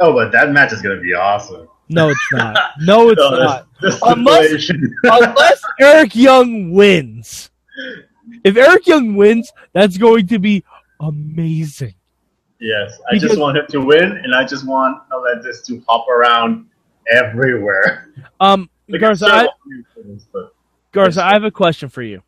Oh, 0.00 0.14
but 0.14 0.32
that 0.32 0.50
match 0.50 0.72
is 0.72 0.80
gonna 0.80 1.00
be 1.00 1.12
awesome. 1.12 1.68
No, 1.92 2.08
it's 2.10 2.20
not. 2.32 2.56
No, 2.80 3.10
it's 3.10 3.18
No, 3.20 3.30
not. 3.30 3.66
Unless- 4.02 4.70
Unless 5.04 5.62
Eric 5.80 6.14
Young 6.14 6.72
wins. 6.72 7.50
If 8.44 8.56
Eric 8.56 8.86
Young 8.86 9.14
wins, 9.16 9.52
that's 9.72 9.96
going 9.98 10.26
to 10.28 10.38
be 10.38 10.64
amazing. 11.00 11.94
yes, 12.60 12.98
I 13.08 13.14
Because- 13.14 13.28
just 13.30 13.40
want 13.40 13.58
him 13.58 13.66
to 13.70 13.78
win, 13.80 14.02
and 14.24 14.34
I 14.34 14.44
just 14.44 14.66
want 14.66 14.98
Melendez 15.10 15.62
to 15.62 15.82
hop 15.88 16.06
around 16.08 16.66
everywhere. 17.10 18.12
Um, 18.40 18.68
Garza, 18.98 19.26
I, 19.26 19.48
things, 19.96 20.26
Garza, 20.92 21.24
I 21.24 21.32
have 21.32 21.44
a 21.44 21.50
question 21.50 21.88
for 21.88 22.02
you. 22.02 22.22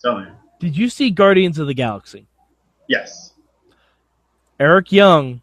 tell 0.00 0.18
me. 0.20 0.26
Did 0.60 0.76
you 0.76 0.88
see 0.88 1.10
Guardians 1.10 1.58
of 1.58 1.66
the 1.66 1.74
Galaxy? 1.74 2.26
Yes. 2.88 3.34
Eric 4.58 4.90
Young 4.90 5.42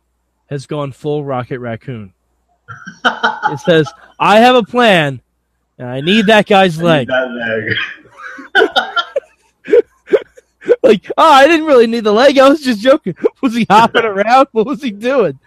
has 0.50 0.66
gone 0.66 0.92
full 0.92 1.24
Rocket 1.24 1.60
Raccoon. 1.60 2.14
It 3.06 3.60
says, 3.60 3.88
"I 4.20 4.40
have 4.40 4.56
a 4.56 4.64
plan, 4.64 5.22
and 5.78 5.88
I 5.88 6.02
need 6.02 6.28
that 6.28 6.48
guy's 6.48 6.82
leg." 6.82 7.08
That 7.08 7.32
leg. 7.32 7.76
Like, 10.82 11.12
oh, 11.18 11.32
I 11.32 11.48
didn't 11.48 11.68
really 11.68 11.86
need 11.86 12.04
the 12.04 12.12
leg. 12.12 12.40
I 12.40 12.50
was 12.50 12.62
just 12.62 12.80
joking. 12.80 13.16
Was 13.42 13.54
he 13.54 13.68
hopping 13.70 14.04
around? 14.04 14.48
What 14.52 14.66
was 14.66 14.82
he 14.82 14.90
doing? 14.92 15.38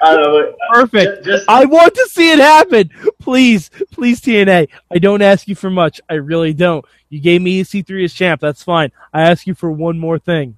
I 0.00 0.14
don't 0.16 0.22
know. 0.24 0.54
Perfect. 0.72 1.24
ju- 1.24 1.32
Just, 1.32 1.48
I 1.48 1.66
want 1.66 1.94
to 1.94 2.06
see 2.10 2.30
it 2.32 2.38
happen. 2.38 2.90
Please, 3.18 3.70
please, 3.90 4.20
TNA. 4.22 4.68
I 4.90 4.98
don't 4.98 5.20
ask 5.20 5.46
you 5.48 5.54
for 5.54 5.68
much. 5.68 6.00
I 6.08 6.14
really 6.14 6.54
don't. 6.54 6.82
You 7.10 7.20
gave 7.20 7.42
me 7.42 7.62
EC3 7.62 8.04
as 8.04 8.14
champ. 8.14 8.40
That's 8.40 8.62
fine. 8.62 8.90
I 9.12 9.22
ask 9.28 9.46
you 9.46 9.54
for 9.54 9.70
one 9.70 9.98
more 9.98 10.18
thing. 10.18 10.56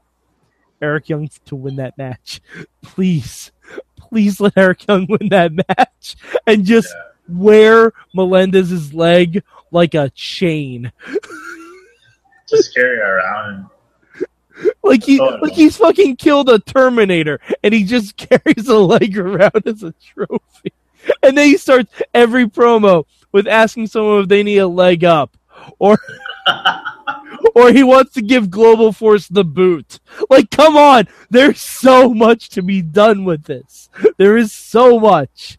Eric 0.80 1.08
Young 1.08 1.28
to 1.46 1.56
win 1.56 1.76
that 1.76 1.98
match. 1.98 2.40
Please, 2.82 3.50
please 4.12 4.40
let 4.40 4.52
Eric 4.58 4.86
Young 4.86 5.06
win 5.08 5.30
that 5.30 5.52
match 5.52 6.16
and 6.46 6.66
just 6.66 6.94
wear 7.30 7.92
Melendez's 8.14 8.92
leg 8.92 9.42
like 9.70 9.94
a 9.94 10.10
chain. 10.10 10.92
just 12.48 12.74
carry 12.74 12.98
it 12.98 13.00
around. 13.00 13.66
Like 14.82 15.02
he, 15.02 15.18
Oh, 15.18 15.38
like 15.40 15.54
he's 15.54 15.78
fucking 15.78 16.16
killed 16.16 16.50
a 16.50 16.58
Terminator, 16.58 17.40
and 17.62 17.72
he 17.72 17.84
just 17.84 18.16
carries 18.18 18.68
a 18.68 18.78
leg 18.78 19.16
around 19.16 19.62
as 19.64 19.82
a 19.82 19.94
trophy. 20.14 20.74
And 21.22 21.36
then 21.36 21.46
he 21.46 21.56
starts 21.56 21.90
every 22.12 22.46
promo 22.46 23.06
with 23.32 23.48
asking 23.48 23.86
someone 23.86 24.20
if 24.20 24.28
they 24.28 24.42
need 24.42 24.58
a 24.58 24.68
leg 24.68 25.04
up, 25.04 25.34
or 25.78 25.98
or 27.54 27.72
he 27.72 27.82
wants 27.82 28.12
to 28.14 28.22
give 28.22 28.50
Global 28.50 28.92
Force 28.92 29.28
the 29.28 29.44
boot. 29.44 29.98
Like, 30.30 30.50
come 30.50 30.76
on, 30.76 31.08
there's 31.30 31.60
so 31.60 32.12
much 32.14 32.48
to 32.50 32.62
be 32.62 32.82
done 32.82 33.24
with 33.24 33.44
this. 33.44 33.88
There 34.16 34.36
is 34.36 34.52
so 34.52 34.98
much. 34.98 35.58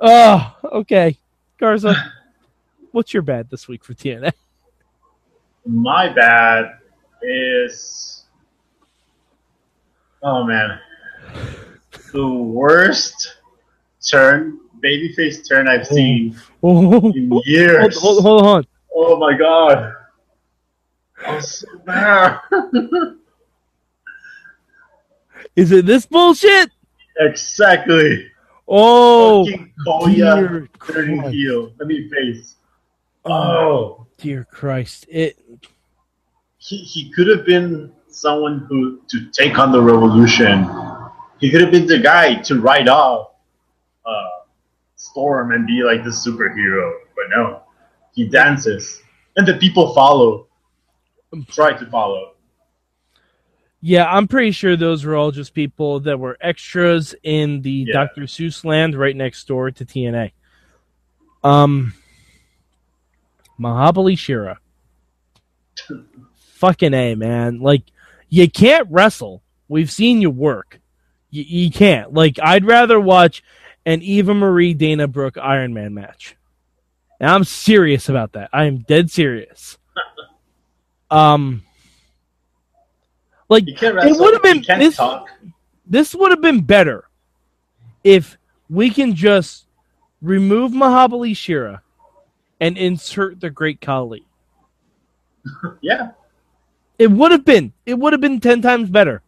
Oh, 0.00 0.56
okay, 0.64 1.18
Garza, 1.58 2.12
what's 2.92 3.12
your 3.12 3.22
bad 3.22 3.50
this 3.50 3.68
week 3.68 3.84
for 3.84 3.94
TNA? 3.94 4.32
My 5.66 6.08
bad 6.12 6.78
is. 7.22 8.24
Oh 10.22 10.42
man, 10.44 10.78
the 12.12 12.26
worst 12.26 13.36
turn, 14.08 14.58
babyface 14.82 15.46
turn 15.48 15.68
I've 15.68 15.86
oh. 15.90 15.94
seen 15.94 16.36
Oh, 16.62 17.10
in 17.12 17.28
hold, 17.30 17.46
years. 17.46 18.00
hold, 18.00 18.22
hold 18.22 18.46
on. 18.46 18.64
Oh 18.94 19.16
my 19.18 19.36
god. 19.36 19.94
I'm. 21.26 21.40
Is 25.56 25.72
it 25.72 25.86
this 25.86 26.06
bullshit? 26.06 26.70
exactly. 27.20 28.30
Oh, 28.68 29.44
Fucking 29.46 29.72
dear 30.14 30.68
turning 30.86 31.18
Christ. 31.20 31.34
heel. 31.34 31.72
Let 31.78 31.88
me 31.88 32.08
face. 32.10 32.56
oh, 33.24 33.32
Oh. 33.32 34.06
dear 34.18 34.44
Christ! 34.50 35.06
It 35.08 35.38
He, 36.58 36.76
he 36.78 37.10
could 37.12 37.26
have 37.28 37.46
been 37.46 37.92
someone 38.08 38.66
who 38.68 39.00
to 39.08 39.30
take 39.30 39.58
on 39.58 39.72
the 39.72 39.80
revolution. 39.80 40.68
He 41.40 41.50
could 41.50 41.60
have 41.62 41.70
been 41.70 41.86
the 41.86 41.98
guy 41.98 42.34
to 42.42 42.60
write 42.60 42.88
off 42.88 43.30
uh, 44.04 44.28
Storm 44.96 45.52
and 45.52 45.66
be 45.66 45.82
like 45.82 46.04
the 46.04 46.10
superhero. 46.10 46.92
But 47.16 47.24
no. 47.30 47.62
He 48.12 48.28
dances. 48.28 49.00
And 49.36 49.46
the 49.46 49.54
people 49.54 49.94
follow. 49.94 50.47
Try 51.48 51.72
to 51.78 51.86
follow. 51.86 52.32
yeah, 53.80 54.06
I'm 54.10 54.26
pretty 54.26 54.50
sure 54.50 54.76
those 54.76 55.04
were 55.04 55.14
all 55.14 55.30
just 55.30 55.54
people 55.54 56.00
that 56.00 56.18
were 56.18 56.36
extras 56.40 57.14
in 57.22 57.62
the 57.62 57.84
Yeah. 57.86 57.92
Dr. 57.92 58.22
Seuss 58.22 58.64
land 58.64 58.94
right 58.94 59.14
next 59.14 59.46
door 59.46 59.70
to 59.70 59.84
TNA. 59.84 60.32
Um, 61.44 61.94
Mahabali 63.60 64.18
Shira. 64.18 64.58
Fucking 66.54 66.94
a 66.94 67.14
man, 67.14 67.60
like 67.60 67.82
you 68.28 68.50
can't 68.50 68.88
wrestle. 68.90 69.42
We've 69.68 69.90
seen 69.90 70.20
you 70.20 70.30
work. 70.30 70.80
You, 71.30 71.44
you 71.46 71.70
can't. 71.70 72.12
Like 72.12 72.38
I'd 72.42 72.64
rather 72.64 72.98
watch 72.98 73.44
an 73.86 74.02
Eva 74.02 74.34
Marie 74.34 74.74
Dana 74.74 75.06
Brooke 75.06 75.38
Iron 75.38 75.72
Man 75.72 75.94
match. 75.94 76.34
And 77.20 77.30
I'm 77.30 77.44
serious 77.44 78.08
about 78.08 78.32
that. 78.32 78.50
I 78.52 78.64
am 78.64 78.78
dead 78.78 79.10
serious. 79.10 79.78
Um, 81.10 81.62
like 83.48 83.64
it 83.66 84.18
would've 84.18 84.42
been- 84.42 84.64
this- 84.78 84.96
talk. 84.96 85.30
this 85.86 86.14
would 86.14 86.30
have 86.30 86.40
been 86.42 86.60
better 86.60 87.08
if 88.04 88.36
we 88.68 88.90
can 88.90 89.14
just 89.14 89.66
remove 90.20 90.72
Mahabali 90.72 91.34
Shera 91.36 91.82
and 92.60 92.76
insert 92.76 93.40
the 93.40 93.50
Great 93.50 93.80
Khali. 93.80 94.24
Yeah. 95.80 96.10
It 96.98 97.10
would 97.10 97.30
have 97.30 97.44
been. 97.44 97.72
It 97.86 97.94
would 97.94 98.12
have 98.12 98.20
been 98.20 98.40
ten 98.40 98.60
times 98.60 98.90
better. 98.90 99.22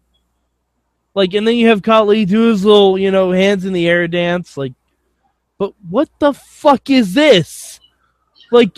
Like, 1.14 1.34
and 1.34 1.46
then 1.46 1.54
you 1.54 1.68
have 1.68 1.82
Khali 1.82 2.24
do 2.24 2.48
his 2.48 2.64
little, 2.64 2.98
you 2.98 3.10
know, 3.12 3.30
hands 3.30 3.64
in 3.64 3.72
the 3.72 3.88
air 3.88 4.06
dance. 4.08 4.56
Like, 4.56 4.72
but 5.56 5.72
what 5.88 6.08
the 6.18 6.32
fuck 6.34 6.90
is 6.90 7.14
this? 7.14 7.78
Like, 8.50 8.76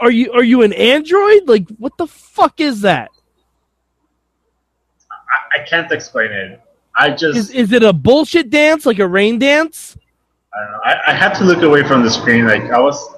are- 0.00 0.10
you 0.10 0.32
are 0.32 0.44
you 0.44 0.62
an 0.62 0.72
android? 0.72 1.48
Like, 1.48 1.68
what 1.78 1.96
the 1.98 2.06
fuck 2.06 2.60
is 2.60 2.82
that? 2.82 3.10
I, 5.10 5.60
I 5.60 5.64
can't 5.64 5.90
explain 5.92 6.30
it. 6.30 6.60
I 6.96 7.10
just 7.10 7.38
Is 7.38 7.50
is 7.50 7.72
it 7.72 7.82
a 7.82 7.92
bullshit 7.92 8.50
dance, 8.50 8.86
like 8.86 8.98
a 8.98 9.06
rain 9.06 9.38
dance? 9.38 9.96
I 10.52 10.60
don't 10.60 10.72
know. 10.72 10.78
I, 10.84 11.12
I 11.12 11.14
had 11.14 11.34
to 11.34 11.44
look 11.44 11.62
away 11.62 11.84
from 11.84 12.02
the 12.02 12.10
screen. 12.10 12.46
Like 12.46 12.64
I 12.70 12.78
was. 12.80 13.14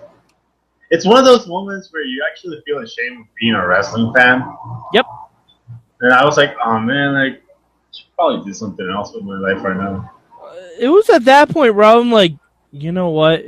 It's 0.90 1.06
one 1.06 1.18
of 1.18 1.25
those 1.25 1.47
moments 1.47 1.90
where 1.90 2.02
you 2.04 2.23
actually 2.30 2.61
feel 2.66 2.78
ashamed 2.80 3.21
of 3.23 3.26
being 3.40 3.54
a 3.54 3.66
wrestling 3.66 4.12
fan. 4.14 4.44
Yep. 4.92 5.06
And 6.02 6.12
I 6.12 6.23
was 6.25 6.37
like, 6.37 6.54
oh 6.62 6.78
man, 6.78 7.14
like 7.14 7.42
I 7.42 7.97
should 7.97 8.14
probably 8.14 8.44
do 8.44 8.52
something 8.52 8.88
else 8.90 9.12
with 9.14 9.25
my 9.25 9.38
life 9.38 9.64
right 9.64 9.76
now. 9.76 10.12
Uh, 10.42 10.54
it 10.78 10.88
was 10.88 11.09
at 11.09 11.25
that 11.25 11.49
point 11.49 11.75
where 11.75 11.87
I'm 11.87 12.12
like, 12.12 12.35
you 12.73 12.92
know 12.92 13.09
what? 13.09 13.42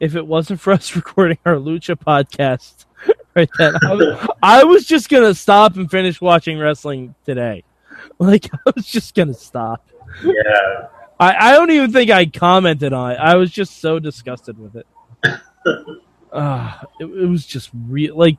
If 0.00 0.16
it 0.16 0.26
wasn't 0.26 0.60
for 0.60 0.72
us 0.72 0.96
recording 0.96 1.38
our 1.44 1.54
Lucha 1.56 1.96
podcast 1.96 2.86
right 3.34 3.48
then, 3.58 3.74
I 3.86 3.94
was, 3.94 4.28
I 4.42 4.64
was 4.64 4.86
just 4.86 5.08
gonna 5.08 5.34
stop 5.34 5.76
and 5.76 5.90
finish 5.90 6.20
watching 6.20 6.58
wrestling 6.58 7.14
today. 7.24 7.64
Like 8.18 8.46
I 8.54 8.72
was 8.74 8.86
just 8.86 9.14
gonna 9.14 9.34
stop. 9.34 9.86
Yeah. 10.24 10.86
I, 11.18 11.50
I 11.50 11.52
don't 11.52 11.70
even 11.70 11.92
think 11.92 12.10
I 12.10 12.24
commented 12.24 12.94
on 12.94 13.12
it. 13.12 13.16
I 13.16 13.36
was 13.36 13.50
just 13.50 13.78
so 13.78 13.98
disgusted 13.98 14.58
with 14.58 14.74
it. 14.74 14.86
uh, 16.32 16.78
it, 17.00 17.04
it 17.04 17.26
was 17.28 17.44
just 17.44 17.68
real 17.74 18.16
like 18.16 18.38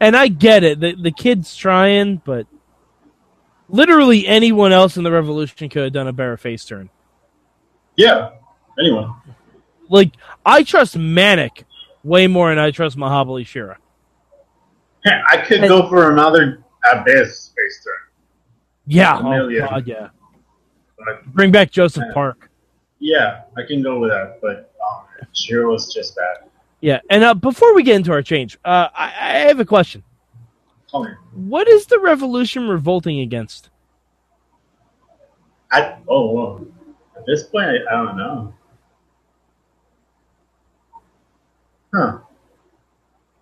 and 0.00 0.16
I 0.16 0.28
get 0.28 0.62
it. 0.62 0.80
The 0.80 0.94
the 0.94 1.10
kid's 1.10 1.56
trying, 1.56 2.18
but 2.24 2.46
literally 3.68 4.26
anyone 4.26 4.72
else 4.72 4.96
in 4.96 5.04
the 5.04 5.10
revolution 5.10 5.68
could 5.68 5.82
have 5.84 5.92
done 5.92 6.08
a 6.08 6.12
better 6.12 6.36
face 6.36 6.64
turn. 6.64 6.90
Yeah. 7.96 8.30
Anyway. 8.78 9.06
Like 9.88 10.12
I 10.44 10.62
trust 10.62 10.96
Manik 10.96 11.64
way 12.02 12.26
more 12.26 12.50
than 12.50 12.58
I 12.58 12.70
trust 12.70 12.96
Mahabali 12.96 13.46
Shera. 13.46 13.78
I 15.06 15.38
could 15.38 15.62
go 15.62 15.88
for 15.88 16.12
another 16.12 16.64
Abyss 16.92 17.38
space 17.40 17.84
turn. 17.84 17.94
Yeah, 18.86 19.18
A 19.18 19.20
oh 19.20 19.30
million. 19.30 19.66
god, 19.66 19.86
yeah. 19.86 20.08
But 20.98 21.24
Bring 21.26 21.50
back 21.52 21.70
Joseph 21.70 22.04
Yeah. 22.08 22.14
Park. 22.14 22.50
Yeah, 22.98 23.42
I 23.56 23.62
can 23.62 23.82
go 23.82 23.98
with 24.00 24.10
that, 24.10 24.38
but 24.40 24.72
um, 24.90 25.04
Shera 25.32 25.70
was 25.70 25.92
just 25.92 26.16
bad. 26.16 26.48
Yeah, 26.80 27.00
and 27.10 27.22
uh, 27.24 27.34
before 27.34 27.74
we 27.74 27.82
get 27.82 27.96
into 27.96 28.12
our 28.12 28.22
change, 28.22 28.58
uh, 28.64 28.88
I, 28.94 29.06
I 29.06 29.38
have 29.48 29.60
a 29.60 29.64
question. 29.64 30.02
Tell 30.90 31.04
me. 31.04 31.10
What 31.34 31.68
is 31.68 31.86
the 31.86 31.98
revolution 31.98 32.68
revolting 32.68 33.20
against? 33.20 33.70
I, 35.72 35.96
oh, 36.08 36.30
well, 36.32 36.66
at 37.16 37.26
this 37.26 37.44
point, 37.44 37.66
I, 37.66 37.76
I 37.92 38.04
don't 38.04 38.16
know. 38.16 38.54
Huh. 41.96 42.18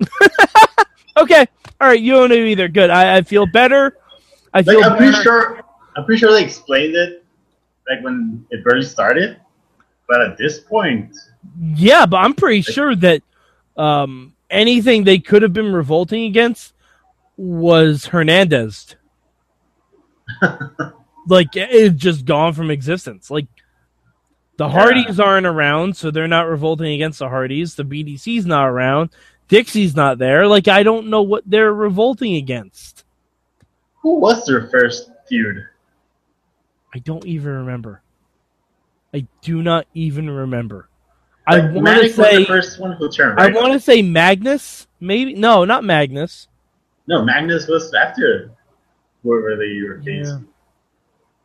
Okay, 1.17 1.47
all 1.81 1.87
right, 1.87 2.01
you 2.01 2.11
don't 2.13 2.29
know 2.29 2.35
either. 2.35 2.67
Good. 2.67 2.91
I, 2.91 3.19
I 3.19 3.23
feel 3.23 3.47
better. 3.47 3.97
I 4.53 4.65
feel 4.65 4.81
Like, 4.81 4.91
I'm 4.91 4.97
pretty 4.97 5.13
better. 5.13 5.23
sure. 5.23 5.61
I'm 5.97 6.05
pretty 6.05 6.19
sure 6.19 6.33
they 6.33 6.43
explained 6.43 6.97
it, 6.97 7.25
like 7.89 8.03
when 8.03 8.45
it 8.51 8.65
barely 8.65 8.83
started. 8.85 9.39
But 10.09 10.23
at 10.23 10.37
this 10.37 10.59
point, 10.59 11.15
Yeah, 11.77 12.05
but 12.07 12.17
I'm 12.17 12.35
pretty 12.35 12.63
sure 12.63 12.97
that 12.97 13.23
um, 13.77 14.35
anything 14.51 15.05
they 15.05 15.21
could 15.21 15.43
have 15.43 15.53
been 15.53 15.73
revolting 15.73 16.25
against 16.25 16.75
was 17.37 18.07
Hernandez. 18.07 18.97
like 21.29 21.51
it's 21.55 21.95
just 21.97 22.25
gone 22.25 22.55
from 22.55 22.73
existence. 22.73 23.31
Like 23.31 23.47
the 24.57 24.67
Yeah. 24.67 24.73
Hardys 24.73 25.21
aren't 25.21 25.47
around, 25.47 25.97
so 25.97 26.11
they're 26.11 26.29
not 26.29 26.49
revolting 26.49 26.93
against 26.95 27.19
the 27.19 27.29
Hardys. 27.29 27.75
The 27.75 27.85
BDC's 27.85 28.47
not 28.47 28.67
around. 28.69 29.11
Dixie's 29.49 29.95
not 29.95 30.19
there. 30.19 30.47
Like 30.47 30.69
I 30.69 30.83
don't 30.83 31.09
know 31.09 31.23
what 31.23 31.43
they're 31.47 31.73
revolting 31.73 32.37
against. 32.37 33.05
who 34.03 34.19
was 34.21 34.45
their 34.47 34.69
first 34.69 35.11
feud? 35.29 35.67
I 36.95 36.99
don't 37.01 37.25
even 37.27 37.51
remember. 37.53 38.03
I 39.15 39.27
do 39.43 39.63
not 39.63 39.87
even 39.95 40.29
remember. 40.31 40.89
I 41.47 41.61
want 41.71 41.87
to 41.87 42.09
say 42.11 42.39
the 42.39 42.45
first 42.47 42.79
one 42.81 42.93
who 42.93 43.11
turned. 43.11 43.39
I 43.41 43.51
want 43.51 43.73
to 43.73 43.81
say 43.81 44.03
Magnus. 44.03 44.87
Maybe 45.01 45.35
no, 45.35 45.65
not 45.65 45.85
Magnus. 45.85 46.49
No, 47.07 47.25
Magnus 47.25 47.67
was 47.69 47.93
after 47.95 48.51
whoever 49.23 49.57
they 49.57 49.81
were 49.83 50.01
Yeah. 50.05 50.39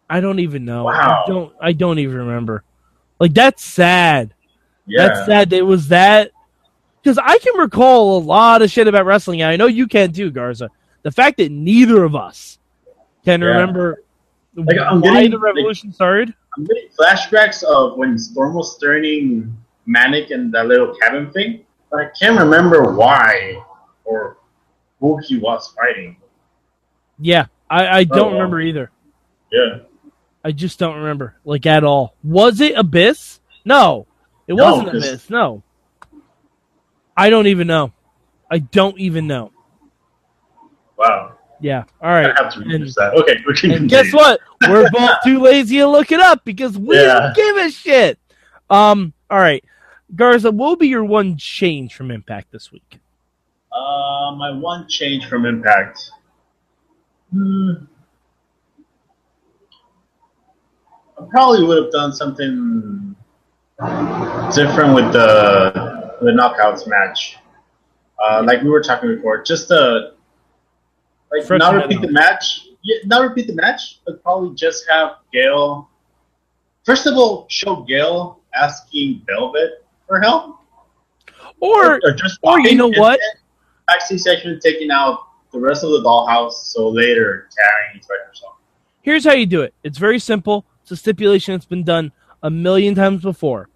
I 0.09 0.19
don't 0.21 0.39
even 0.39 0.65
know. 0.65 0.85
Wow. 0.85 1.23
I 1.25 1.29
don't. 1.29 1.53
I 1.61 1.73
don't 1.73 1.99
even 1.99 2.17
remember. 2.17 2.63
Like 3.19 3.33
that's 3.33 3.63
sad. 3.63 4.33
Yeah. 4.85 5.07
That's 5.07 5.25
sad. 5.25 5.53
It 5.53 5.61
was 5.61 5.89
that 5.89 6.31
because 7.01 7.17
I 7.17 7.37
can 7.39 7.57
recall 7.57 8.17
a 8.17 8.21
lot 8.21 8.61
of 8.61 8.71
shit 8.71 8.87
about 8.87 9.05
wrestling. 9.05 9.43
I 9.43 9.55
know 9.55 9.67
you 9.67 9.87
can 9.87 10.11
too, 10.11 10.31
Garza. 10.31 10.69
The 11.03 11.11
fact 11.11 11.37
that 11.37 11.51
neither 11.51 12.03
of 12.03 12.15
us 12.15 12.59
can 13.25 13.41
Yeah. 13.41 13.47
remember 13.47 14.03
Like, 14.55 14.77
I'm 14.79 14.99
why 15.01 15.13
getting, 15.13 15.31
the 15.31 15.37
like- 15.37 15.43
revolution 15.45 15.93
started. 15.93 16.33
I'm 16.57 16.63
getting 16.65 16.89
flashbacks 16.99 17.63
of 17.63 17.97
when 17.97 18.17
Storm 18.17 18.55
was 18.55 18.77
turning 18.79 19.55
Manik 19.85 20.31
and 20.31 20.51
that 20.53 20.65
little 20.67 20.93
cabin 20.95 21.31
thing, 21.31 21.63
but 21.91 21.99
I 22.01 22.09
can't 22.19 22.37
remember 22.39 22.91
why 22.93 23.63
or 24.03 24.37
who 24.99 25.17
he 25.19 25.37
was 25.37 25.67
fighting. 25.77 26.17
Yeah, 27.19 27.45
I, 27.69 27.85
I 27.85 27.99
oh, 28.01 28.03
don't 28.05 28.29
Oh, 28.29 28.33
remember 28.33 28.59
either. 28.61 28.91
Yeah. 29.51 29.79
I 30.43 30.51
just 30.51 30.79
don't 30.79 30.97
remember 30.97 31.35
like 31.45 31.65
at 31.65 31.83
all. 31.83 32.15
Was 32.23 32.61
it 32.61 32.77
Abyss? 32.77 33.39
No, 33.65 34.07
it 34.47 34.53
No, 34.55 34.63
wasn't 34.63 34.91
'cause- 34.91 35.07
Abyss. 35.09 35.29
No, 35.29 35.63
I 37.15 37.29
don't 37.29 37.47
even 37.47 37.67
know. 37.67 37.91
I 38.49 38.59
don't 38.59 38.97
even 38.99 39.27
know. 39.27 39.51
Wow. 40.97 41.33
Yeah. 41.61 41.83
All 42.01 42.09
right. 42.09 42.25
I 42.37 42.41
have 42.43 42.53
to 42.53 42.61
And- 42.61 42.87
that. 42.87 43.13
Okay, 43.15 43.37
we 43.45 43.53
can 43.53 43.71
And 43.71 43.89
guess 43.89 44.13
what? 44.13 44.39
We're 44.67 44.89
both 44.93 45.11
too 45.23 45.39
lazy 45.39 45.77
to 45.77 45.87
look 45.87 46.11
it 46.11 46.19
up 46.21 46.43
because 46.45 46.77
we 46.77 46.95
Yeah. 46.95 47.19
don't 47.19 47.35
give 47.35 47.57
a 47.57 47.69
shit. 47.69 48.17
Um. 48.69 49.13
All 49.29 49.37
right, 49.39 49.63
Garza, 50.15 50.49
what 50.51 50.69
will 50.69 50.75
be 50.77 50.87
your 50.87 51.03
one 51.05 51.37
change 51.37 51.93
from 51.95 52.09
Impact 52.11 52.51
this 52.51 52.71
week? 52.71 52.99
Uh, 53.71 54.33
my 54.35 54.51
one 54.51 54.87
change 54.87 55.27
from 55.27 55.45
Impact. 55.45 55.99
Hmm. 57.31 57.73
I 61.19 61.25
probably 61.29 61.63
would 61.65 61.83
have 61.83 61.91
done 61.91 62.13
something 62.13 63.15
different 64.55 64.95
with 64.95 65.11
the 65.13 66.13
the 66.21 66.31
knockouts 66.31 66.87
match. 66.87 67.37
Uh, 68.21 68.43
like 68.45 68.61
we 68.61 68.69
were 68.69 68.81
talking 68.81 69.15
before, 69.15 69.41
just 69.43 69.71
uh 69.71 70.11
like 71.31 71.49
not 71.49 71.75
repeat 71.75 72.01
the 72.01 72.11
match. 72.11 72.67
Yeah, 72.83 72.97
not 73.05 73.21
repeat 73.27 73.47
the 73.47 73.55
match, 73.55 73.99
but 74.05 74.23
probably 74.23 74.55
just 74.55 74.85
have 74.89 75.17
Gail. 75.33 75.89
First 76.85 77.05
of 77.05 77.15
all, 77.17 77.45
show 77.49 77.83
Gail 77.83 78.39
asking 78.55 79.21
Velvet 79.27 79.85
for 80.07 80.19
help, 80.21 80.57
Or 81.59 81.99
just 82.15 82.39
or 82.43 82.59
you 82.61 82.75
know 82.75 82.89
what? 82.89 83.19
backstage 83.87 84.21
section 84.21 84.59
taking 84.59 84.91
out 84.91 85.19
the 85.51 85.59
rest 85.59 85.83
of 85.83 85.91
the 85.91 86.01
dollhouse, 86.01 86.53
so 86.53 86.87
later 86.89 87.49
carrying 87.57 87.97
each 87.97 88.05
herself. 88.27 88.55
here's 89.01 89.25
how 89.25 89.33
you 89.33 89.45
do 89.45 89.61
it. 89.61 89.73
It's 89.83 89.97
very 89.97 90.19
simple. 90.19 90.65
It's 90.89 90.99
a 90.99 91.03
stipulation 91.03 91.53
that's 91.53 91.67
been 91.67 91.83
done 91.83 92.11
a 92.41 92.49
million 92.49 92.95
times 92.95 93.21
before. 93.21 93.69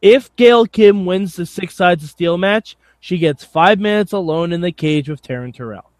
If 0.00 0.34
Gail 0.36 0.64
Kim 0.64 1.04
wins 1.04 1.34
the 1.34 1.44
six 1.44 1.74
sides 1.74 2.04
of 2.04 2.10
steel 2.10 2.38
match, 2.38 2.76
she 3.00 3.18
gets 3.18 3.42
five 3.42 3.80
minutes 3.80 4.12
alone 4.12 4.52
in 4.52 4.60
the 4.60 4.70
cage 4.70 5.08
with 5.08 5.24
Taryn 5.24 5.52
Terrell. 5.52 5.90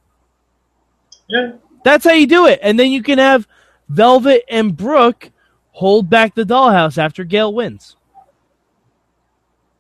Yeah, 1.28 1.54
That's 1.82 2.04
how 2.04 2.12
you 2.12 2.28
do 2.28 2.46
it. 2.46 2.60
And 2.62 2.78
then 2.78 2.92
you 2.92 3.02
can 3.02 3.18
have 3.18 3.48
Velvet 3.88 4.44
and 4.48 4.76
Brooke 4.76 5.32
hold 5.72 6.08
back 6.08 6.36
the 6.36 6.44
dollhouse 6.44 6.96
after 6.96 7.24
Gail 7.24 7.52
wins. 7.52 7.96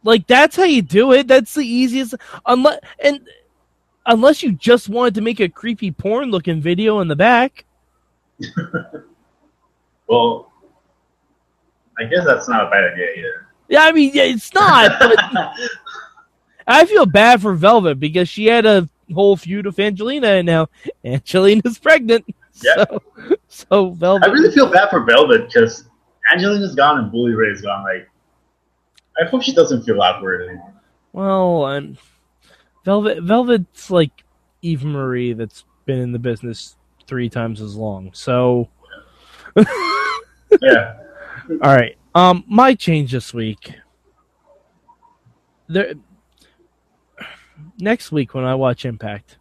Like 0.02 0.26
that's 0.26 0.56
how 0.56 0.64
you 0.64 0.82
do 0.82 1.12
it. 1.12 1.28
That's 1.28 1.54
the 1.54 1.64
easiest 1.64 2.16
unless 2.44 2.80
and 2.98 3.20
unless 4.04 4.42
you 4.42 4.50
just 4.50 4.88
wanted 4.88 5.14
to 5.14 5.20
make 5.20 5.38
a 5.38 5.48
creepy 5.48 5.92
porn 5.92 6.32
looking 6.32 6.60
video 6.60 6.98
in 6.98 7.06
the 7.06 7.14
back. 7.14 7.64
well, 10.10 10.52
I 11.98 12.04
guess 12.04 12.24
that's 12.24 12.48
not 12.48 12.66
a 12.66 12.70
bad 12.70 12.92
idea 12.92 13.06
either. 13.16 13.46
Yeah, 13.68 13.84
I 13.84 13.92
mean 13.92 14.10
yeah, 14.12 14.24
it's 14.24 14.52
not, 14.52 14.98
but 14.98 15.16
I 16.66 16.84
feel 16.84 17.06
bad 17.06 17.40
for 17.40 17.54
Velvet 17.54 18.00
because 18.00 18.28
she 18.28 18.46
had 18.46 18.66
a 18.66 18.88
whole 19.14 19.36
feud 19.36 19.66
with 19.66 19.78
Angelina 19.78 20.28
and 20.28 20.46
now 20.46 20.68
Angelina's 21.04 21.78
pregnant. 21.78 22.26
Yeah. 22.62 22.84
So 22.84 23.02
so 23.48 23.90
Velvet 23.92 24.28
I 24.28 24.32
really 24.32 24.52
feel 24.52 24.70
bad 24.70 24.90
for 24.90 25.02
Velvet 25.04 25.46
because 25.46 25.88
Angelina's 26.30 26.74
gone 26.74 26.98
and 26.98 27.10
Bully 27.10 27.32
Ray's 27.32 27.62
gone. 27.62 27.84
Like, 27.84 28.06
I 29.18 29.24
hope 29.24 29.42
she 29.42 29.54
doesn't 29.54 29.84
feel 29.84 30.02
awkward 30.02 30.46
anymore. 30.46 30.74
Well, 31.14 31.86
Velvet 32.84 33.22
Velvet's 33.22 33.90
like 33.90 34.24
Eva 34.60 34.84
Marie 34.84 35.32
that's 35.32 35.64
been 35.86 36.00
in 36.00 36.12
the 36.12 36.18
business 36.18 36.76
three 37.06 37.30
times 37.30 37.62
as 37.62 37.76
long. 37.76 38.10
So, 38.12 38.68
Yeah, 40.60 40.96
all 41.62 41.74
right. 41.76 41.96
Um, 42.14 42.44
my 42.48 42.74
change 42.74 43.12
this 43.12 43.32
week. 43.32 43.72
There, 45.68 45.94
next 47.78 48.10
week 48.10 48.34
when 48.34 48.44
I 48.44 48.56
watch 48.56 48.84
Impact, 48.84 49.38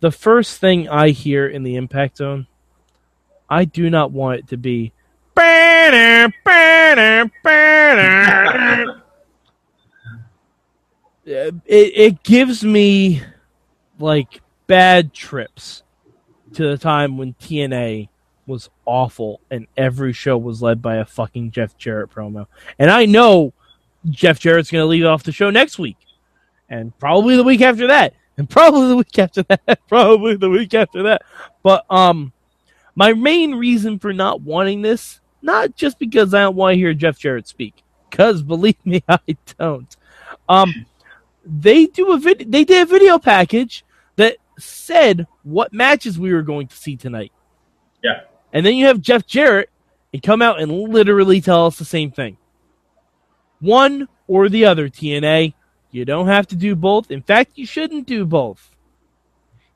the 0.00 0.10
first 0.10 0.60
thing 0.60 0.88
I 0.88 1.10
hear 1.10 1.46
in 1.46 1.62
the 1.62 1.76
Impact 1.76 2.16
Zone, 2.18 2.48
I 3.48 3.64
do 3.64 3.88
not 3.88 4.10
want 4.10 4.40
it 4.40 4.48
to 4.48 4.56
be. 4.56 4.92
Banner, 5.34 6.34
banner, 6.44 7.30
banner. 7.44 9.02
it, 11.24 11.54
it 11.66 12.22
gives 12.24 12.64
me 12.64 13.22
like 13.98 14.40
bad 14.66 15.12
trips 15.14 15.84
to 16.54 16.68
the 16.68 16.78
time 16.78 17.18
when 17.18 17.34
TNA 17.34 18.08
was 18.46 18.70
awful 18.84 19.40
and 19.50 19.66
every 19.76 20.12
show 20.12 20.38
was 20.38 20.62
led 20.62 20.80
by 20.80 20.96
a 20.96 21.04
fucking 21.04 21.50
Jeff 21.50 21.76
Jarrett 21.76 22.10
promo. 22.10 22.46
And 22.78 22.90
I 22.90 23.06
know 23.06 23.52
Jeff 24.08 24.38
Jarrett's 24.38 24.70
going 24.70 24.82
to 24.82 24.86
lead 24.86 25.04
off 25.04 25.24
the 25.24 25.32
show 25.32 25.50
next 25.50 25.78
week 25.78 25.96
and 26.68 26.96
probably 26.98 27.36
the 27.36 27.44
week 27.44 27.60
after 27.60 27.86
that 27.88 28.14
and 28.36 28.48
probably 28.48 28.88
the 28.88 28.96
week 28.96 29.18
after 29.18 29.42
that, 29.44 29.80
probably 29.88 30.36
the 30.36 30.50
week 30.50 30.74
after 30.74 31.02
that. 31.04 31.22
But 31.62 31.84
um 31.90 32.32
my 32.94 33.12
main 33.12 33.54
reason 33.54 33.98
for 33.98 34.12
not 34.12 34.40
wanting 34.40 34.80
this, 34.80 35.20
not 35.42 35.76
just 35.76 35.98
because 35.98 36.32
I 36.32 36.42
don't 36.42 36.56
want 36.56 36.74
to 36.74 36.78
hear 36.78 36.94
Jeff 36.94 37.18
Jarrett 37.18 37.46
speak, 37.46 37.82
cuz 38.10 38.42
believe 38.42 38.84
me 38.84 39.02
I 39.08 39.20
don't. 39.58 39.94
Um 40.48 40.86
they 41.44 41.86
do 41.86 42.12
a 42.12 42.18
vid- 42.18 42.50
they 42.50 42.64
did 42.64 42.82
a 42.82 42.90
video 42.90 43.18
package 43.18 43.84
that 44.16 44.36
said 44.58 45.26
what 45.42 45.72
matches 45.72 46.18
we 46.18 46.32
were 46.32 46.42
going 46.42 46.66
to 46.66 46.76
see 46.76 46.96
tonight. 46.96 47.32
Yeah. 48.02 48.22
And 48.56 48.64
then 48.64 48.74
you 48.74 48.86
have 48.86 49.02
Jeff 49.02 49.26
Jarrett 49.26 49.68
and 50.14 50.22
come 50.22 50.40
out 50.40 50.62
and 50.62 50.72
literally 50.72 51.42
tell 51.42 51.66
us 51.66 51.76
the 51.76 51.84
same 51.84 52.10
thing. 52.10 52.38
One 53.60 54.08
or 54.26 54.48
the 54.48 54.64
other, 54.64 54.88
TNA. 54.88 55.52
You 55.90 56.06
don't 56.06 56.28
have 56.28 56.46
to 56.46 56.56
do 56.56 56.74
both. 56.74 57.10
In 57.10 57.20
fact, 57.20 57.52
you 57.56 57.66
shouldn't 57.66 58.06
do 58.06 58.24
both. 58.24 58.74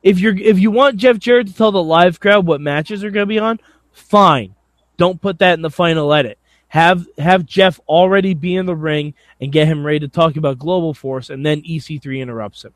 If 0.03 0.19
you're 0.19 0.35
if 0.35 0.59
you 0.59 0.71
want 0.71 0.97
Jeff 0.97 1.19
Jarrett 1.19 1.49
to 1.49 1.55
tell 1.55 1.73
the 1.73 1.83
live 1.83 2.21
crowd 2.21 2.47
what 2.47 2.63
matches 2.63 3.05
are 3.05 3.11
going 3.11 3.25
to 3.25 3.35
be 3.35 3.39
on, 3.39 3.61
fine. 3.93 4.55
Don't 4.97 5.21
put 5.21 5.41
that 5.41 5.53
in 5.53 5.61
the 5.61 5.69
final 5.69 6.11
edit. 6.15 6.39
Have 6.69 7.07
have 7.19 7.45
Jeff 7.45 7.81
already 7.87 8.33
be 8.33 8.57
in 8.57 8.65
the 8.65 8.75
ring 8.75 9.13
and 9.43 9.53
get 9.53 9.69
him 9.69 9.85
ready 9.85 10.01
to 10.01 10.09
talk 10.09 10.37
about 10.37 10.59
Global 10.59 10.95
Force, 10.95 11.29
and 11.29 11.45
then 11.45 11.61
EC3 11.65 12.23
interrupts 12.23 12.65
him. 12.65 12.73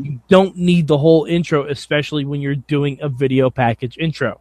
You 0.00 0.20
don't 0.28 0.56
need 0.56 0.86
the 0.86 0.98
whole 0.98 1.24
intro, 1.24 1.66
especially 1.66 2.24
when 2.24 2.40
you're 2.40 2.54
doing 2.54 2.98
a 3.02 3.08
video 3.08 3.50
package 3.50 3.98
intro. 3.98 4.38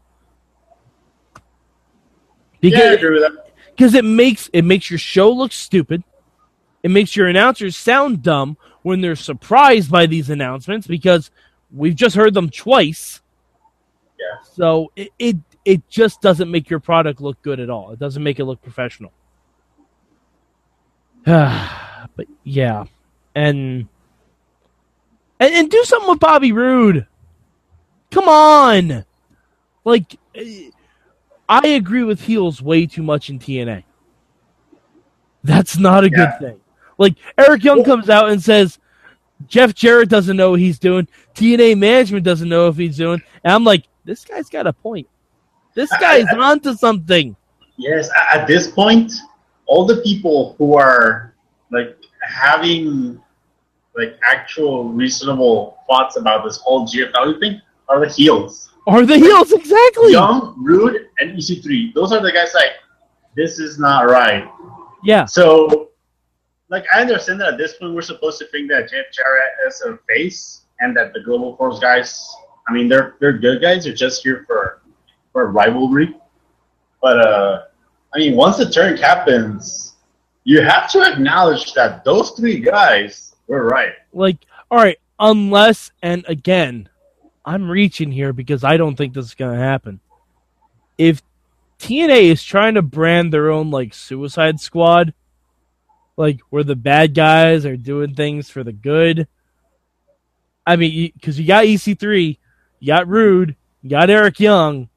Yeah, 2.61 2.69
I 2.69 2.71
Because 2.71 2.95
agree 2.97 3.13
with 3.19 3.21
that. 3.23 3.51
because 3.75 3.93
it 3.95 4.05
makes 4.05 4.49
it 4.53 4.63
makes 4.63 4.89
your 4.89 4.99
show 4.99 5.31
look 5.31 5.51
stupid. 5.51 6.03
It 6.83 6.89
makes 6.91 7.15
your 7.15 7.27
announcers 7.27 7.75
sound 7.77 8.23
dumb 8.23 8.57
when 8.83 9.01
they're 9.01 9.15
surprised 9.15 9.91
by 9.91 10.05
these 10.07 10.29
announcements 10.29 10.87
because 10.87 11.29
we've 11.71 11.95
just 11.95 12.15
heard 12.15 12.33
them 12.33 12.49
twice. 12.49 13.21
Yeah. 14.19 14.43
So 14.53 14.91
it, 14.95 15.09
it 15.19 15.37
it 15.65 15.87
just 15.89 16.21
doesn't 16.21 16.49
make 16.49 16.69
your 16.69 16.79
product 16.79 17.21
look 17.21 17.41
good 17.43 17.59
at 17.59 17.69
all. 17.69 17.91
It 17.91 17.99
doesn't 17.99 18.23
make 18.23 18.39
it 18.39 18.45
look 18.45 18.61
professional. 18.61 19.11
but 21.25 22.25
yeah, 22.43 22.85
and, 23.35 23.87
and 25.39 25.53
and 25.53 25.69
do 25.69 25.83
something 25.83 26.09
with 26.09 26.19
Bobby 26.19 26.51
Roode. 26.51 27.05
Come 28.09 28.27
on, 28.27 29.05
like 29.85 30.15
eh, 30.35 30.69
I 31.51 31.67
agree 31.67 32.03
with 32.03 32.21
heels 32.21 32.61
way 32.61 32.85
too 32.85 33.03
much 33.03 33.29
in 33.29 33.37
TNA. 33.37 33.83
That's 35.43 35.77
not 35.77 36.05
a 36.05 36.09
Yeah. 36.09 36.17
good 36.17 36.39
thing. 36.39 36.59
Like 36.97 37.15
Eric 37.37 37.63
Young 37.63 37.83
comes 37.83 38.09
out 38.09 38.29
and 38.29 38.41
says 38.41 38.79
Jeff 39.47 39.73
Jarrett 39.73 40.07
doesn't 40.07 40.37
know 40.37 40.51
what 40.51 40.59
he's 40.61 40.79
doing. 40.79 41.07
TNA 41.35 41.75
management 41.75 42.23
doesn't 42.23 42.47
know 42.47 42.67
if 42.69 42.77
he's 42.77 42.95
doing. 42.95 43.21
And 43.43 43.53
I'm 43.53 43.63
like, 43.65 43.83
this 44.05 44.23
guy's 44.23 44.49
got 44.49 44.65
a 44.65 44.71
point. 44.73 45.07
This 45.73 45.89
guy's 45.99 46.25
onto 46.33 46.73
something. 46.73 47.35
Yes, 47.77 48.09
at 48.33 48.47
this 48.47 48.69
point, 48.71 49.11
all 49.65 49.85
the 49.85 49.97
people 50.01 50.55
who 50.57 50.75
are 50.75 51.33
like 51.71 51.97
having 52.21 53.19
like 53.95 54.17
actual 54.25 54.89
reasonable 54.89 55.77
thoughts 55.87 56.15
about 56.15 56.45
this 56.45 56.57
whole 56.57 56.87
GFW 56.87 57.39
thing 57.39 57.61
are 57.89 57.99
the 57.99 58.09
heels. 58.11 58.70
Are 58.87 59.05
the 59.05 59.17
heels 59.17 59.51
exactly? 59.51 60.11
Young, 60.11 60.55
Roode, 60.57 61.09
and 61.19 61.37
EC3. 61.37 61.93
Those 61.93 62.11
are 62.11 62.21
the 62.21 62.31
guys 62.31 62.53
like, 62.53 62.71
this 63.35 63.59
is 63.59 63.77
not 63.77 64.09
right. 64.09 64.49
Yeah. 65.03 65.25
So, 65.25 65.89
like, 66.69 66.85
I 66.93 67.01
understand 67.01 67.39
that 67.41 67.53
at 67.53 67.57
this 67.57 67.75
point 67.77 67.93
we're 67.93 68.01
supposed 68.01 68.39
to 68.39 68.45
think 68.47 68.69
that 68.69 68.89
Jeff 68.89 69.05
Jarrett 69.11 69.53
is 69.67 69.81
a 69.81 69.99
face 70.07 70.61
and 70.79 70.95
that 70.97 71.13
the 71.13 71.21
Global 71.21 71.55
Force 71.55 71.79
guys, 71.79 72.35
I 72.67 72.73
mean, 72.73 72.89
they're 72.89 73.15
they're 73.19 73.37
good 73.37 73.61
guys. 73.61 73.85
They're 73.85 73.93
just 73.93 74.23
here 74.23 74.43
for 74.47 74.81
for 75.31 75.51
rivalry. 75.51 76.15
But 77.01 77.19
uh, 77.25 77.63
I 78.13 78.19
mean, 78.19 78.35
once 78.35 78.57
the 78.57 78.69
turn 78.69 78.97
happens, 78.97 79.95
you 80.43 80.61
have 80.61 80.89
to 80.91 81.01
acknowledge 81.01 81.73
that 81.73 82.03
those 82.03 82.31
three 82.31 82.59
guys 82.59 83.35
were 83.47 83.67
right. 83.67 83.93
Like, 84.13 84.45
all 84.69 84.77
right, 84.77 84.99
unless 85.19 85.91
and 86.01 86.25
again, 86.27 86.89
I'm 87.43 87.69
reaching 87.69 88.11
here 88.11 88.33
because 88.33 88.63
I 88.63 88.77
don't 88.77 88.95
think 88.95 89.13
this 89.13 89.25
is 89.25 89.35
gonna 89.35 89.57
happen. 89.57 89.99
If 90.97 91.21
TNA 91.79 92.25
is 92.25 92.43
trying 92.43 92.75
to 92.75 92.81
brand 92.81 93.33
their 93.33 93.49
own 93.49 93.71
like 93.71 93.93
Suicide 93.93 94.59
Squad, 94.59 95.13
like 96.15 96.39
where 96.49 96.63
the 96.63 96.75
bad 96.75 97.15
guys 97.15 97.65
are 97.65 97.77
doing 97.77 98.13
things 98.13 98.49
for 98.49 98.63
the 98.63 98.71
good. 98.71 99.27
I 100.65 100.75
mean, 100.75 101.11
because 101.15 101.39
you 101.39 101.47
got 101.47 101.65
EC3, 101.65 102.37
you 102.79 102.87
got 102.87 103.07
Roode, 103.07 103.55
you 103.81 103.89
got 103.89 104.11
Eric 104.11 104.39
Young, 104.39 104.89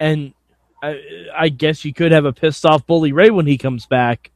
and 0.00 0.34
I, 0.82 1.00
I 1.36 1.48
guess 1.48 1.84
you 1.84 1.94
could 1.94 2.10
have 2.10 2.24
a 2.24 2.32
pissed 2.32 2.66
off 2.66 2.86
Bully 2.86 3.12
Ray 3.12 3.30
when 3.30 3.46
he 3.46 3.56
comes 3.56 3.86
back. 3.86 4.32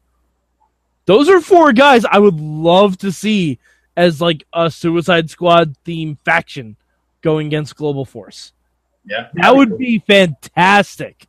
Those 1.06 1.28
are 1.28 1.40
four 1.40 1.72
guys 1.72 2.04
I 2.04 2.20
would 2.20 2.38
love 2.38 2.96
to 2.98 3.10
see 3.10 3.58
as 3.96 4.20
like 4.20 4.44
a 4.52 4.70
Suicide 4.70 5.28
Squad 5.30 5.76
theme 5.84 6.16
faction 6.24 6.76
going 7.22 7.46
against 7.46 7.76
Global 7.76 8.04
Force. 8.04 8.52
Yeah, 9.04 9.28
That 9.34 9.54
would 9.56 9.78
be 9.78 9.98
fantastic. 10.00 11.26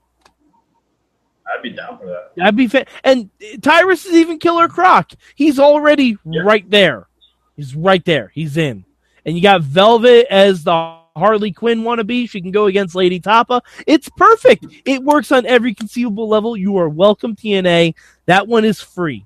I'd 1.47 1.61
be 1.63 1.71
down 1.71 1.97
for 1.97 2.05
that. 2.07 2.31
I'd 2.41 2.55
be 2.55 2.67
fa- 2.67 2.85
and 3.03 3.29
Tyrus 3.61 4.05
is 4.05 4.13
even 4.13 4.39
Killer 4.39 4.67
Croc. 4.67 5.11
He's 5.35 5.59
already 5.59 6.17
Yeah. 6.25 6.41
right 6.43 6.69
there. 6.69 7.07
He's 7.55 7.75
right 7.75 8.03
there. 8.05 8.31
He's 8.33 8.57
in. 8.57 8.85
And 9.25 9.35
you 9.35 9.41
got 9.41 9.61
Velvet 9.61 10.27
as 10.29 10.63
the 10.63 10.97
Harley 11.15 11.51
Quinn 11.51 11.81
wannabe. 11.83 12.29
She 12.29 12.41
can 12.41 12.51
go 12.51 12.67
against 12.67 12.95
Lei'D 12.95 13.21
Tapa. 13.23 13.61
It's 13.85 14.07
perfect. 14.15 14.65
It 14.85 15.03
works 15.03 15.31
on 15.31 15.45
every 15.45 15.73
conceivable 15.73 16.27
level. 16.29 16.55
You 16.55 16.77
are 16.77 16.87
welcome, 16.89 17.35
TNA. 17.35 17.95
That 18.27 18.47
one 18.47 18.63
is 18.63 18.79
free. 18.79 19.25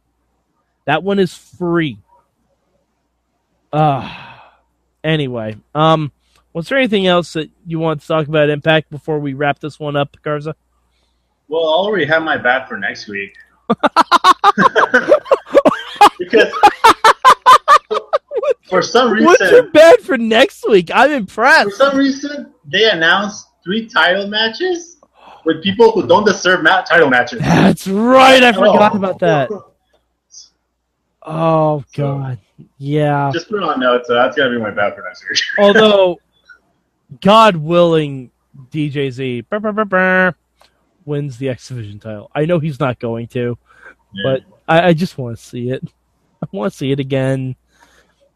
That 0.85 1.03
one 1.03 1.19
is 1.19 1.33
free. 1.35 1.99
Uh 3.71 4.09
anyway, 5.03 5.57
um 5.73 6.11
was 6.55 6.69
there 6.69 6.77
anything 6.77 7.05
else 7.05 7.33
that 7.33 7.51
you 7.67 7.79
want 7.79 7.99
to 8.01 8.07
talk 8.07 8.27
about 8.29 8.49
Impact 8.49 8.89
before 8.89 9.19
we 9.19 9.33
wrap 9.33 9.59
this 9.59 9.77
one 9.77 9.97
up, 9.97 10.15
Garza? 10.21 10.55
Well, 11.49 11.61
I 11.63 11.73
already 11.73 12.05
have 12.05 12.23
my 12.23 12.37
bat 12.37 12.69
for 12.69 12.77
next 12.77 13.09
week. 13.09 13.35
because 16.19 16.47
for 18.69 18.81
some 18.81 19.11
reason, 19.11 19.25
What's 19.27 19.41
your 19.51 19.69
bet 19.69 20.01
for 20.01 20.17
next 20.17 20.65
week? 20.67 20.89
I'm 20.93 21.11
impressed. 21.11 21.71
for 21.71 21.75
some 21.75 21.97
reason, 21.97 22.53
they 22.65 22.89
announced 22.89 23.47
three 23.63 23.87
title 23.87 24.27
matches 24.27 24.97
with 25.43 25.61
people 25.61 25.91
who 25.91 26.07
don't 26.07 26.25
deserve 26.25 26.63
ma- 26.63 26.81
title 26.83 27.09
matches. 27.09 27.39
That's 27.41 27.85
right. 27.87 28.41
I 28.43 28.53
forgot 28.53 28.93
Oh. 28.93 28.97
about 28.97 29.19
that. 29.19 29.49
Oh 31.27 31.83
god. 31.95 32.37
Yeah. 32.77 33.31
Just 33.33 33.49
put 33.49 33.57
it 33.57 33.63
on 33.63 33.79
notes. 33.79 34.07
So 34.07 34.13
that's 34.13 34.37
gonna 34.37 34.51
be 34.51 34.59
my 34.59 34.69
bat 34.69 34.95
for 34.95 35.01
next 35.01 35.25
week. 35.27 35.39
Although, 35.57 36.19
God 37.21 37.55
willing, 37.55 38.31
DJZ 38.71 39.47
brr, 39.49 39.59
brr, 39.59 39.85
brr, 39.85 40.35
wins 41.05 41.37
the 41.37 41.49
X 41.49 41.67
Division 41.67 41.99
title. 41.99 42.31
I 42.33 42.45
know 42.45 42.59
he's 42.59 42.79
not 42.79 42.99
going 42.99 43.27
to, 43.27 43.57
but 44.23 44.41
I, 44.67 44.89
I 44.89 44.93
just 44.93 45.17
want 45.17 45.37
to 45.37 45.43
see 45.43 45.69
it. 45.69 45.83
I 46.43 46.47
want 46.51 46.71
to 46.71 46.77
see 46.77 46.91
it 46.91 46.99
again 46.99 47.55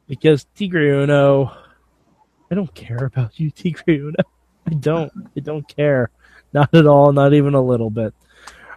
because 0.07 0.45
Tigre 0.55 1.03
Uno. 1.03 1.55
I 2.51 2.55
don't 2.55 2.73
care 2.73 3.05
about 3.05 3.39
you, 3.39 3.51
Tigre 3.55 3.93
Uno. 3.93 4.23
I 4.67 4.73
don't. 4.73 5.11
I 5.35 5.39
don't 5.39 5.67
care. 5.67 6.09
Not 6.53 6.73
at 6.73 6.87
all. 6.87 7.11
Not 7.13 7.33
even 7.33 7.53
a 7.53 7.61
little 7.61 7.89
bit. 7.89 8.13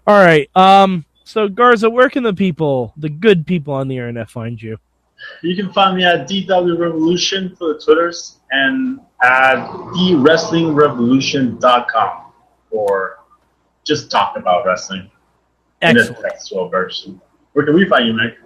All 0.07 0.23
right. 0.23 0.51
Um. 0.55 1.05
So 1.25 1.49
Garza, 1.49 1.88
where 1.88 2.11
can 2.11 2.25
the 2.25 2.35
people, 2.35 2.93
the 2.97 3.09
good 3.09 3.47
people 3.47 3.73
on 3.73 3.88
the 3.88 3.97
internet, 3.97 4.29
find 4.29 4.61
you? 4.61 4.79
You 5.43 5.57
can 5.57 5.73
find 5.73 5.97
me 5.97 6.05
at 6.05 6.29
DW 6.29 6.79
Revolution 6.79 7.55
for 7.57 7.75
the 7.75 7.81
Twitters 7.81 8.41
and 8.51 9.01
at 9.22 9.56
TheWrestlingRevolution.com 9.66 12.32
for 12.70 13.18
just 13.85 14.11
talk 14.11 14.37
about 14.37 14.64
wrestling 14.66 15.11
in 15.82 15.96
Excellent. 15.98 16.18
a 16.18 16.22
textual 16.22 16.68
version. 16.68 17.20
Where 17.52 17.64
can 17.64 17.74
we 17.74 17.88
find 17.88 18.06
you, 18.06 18.14
Mike? 18.14 18.38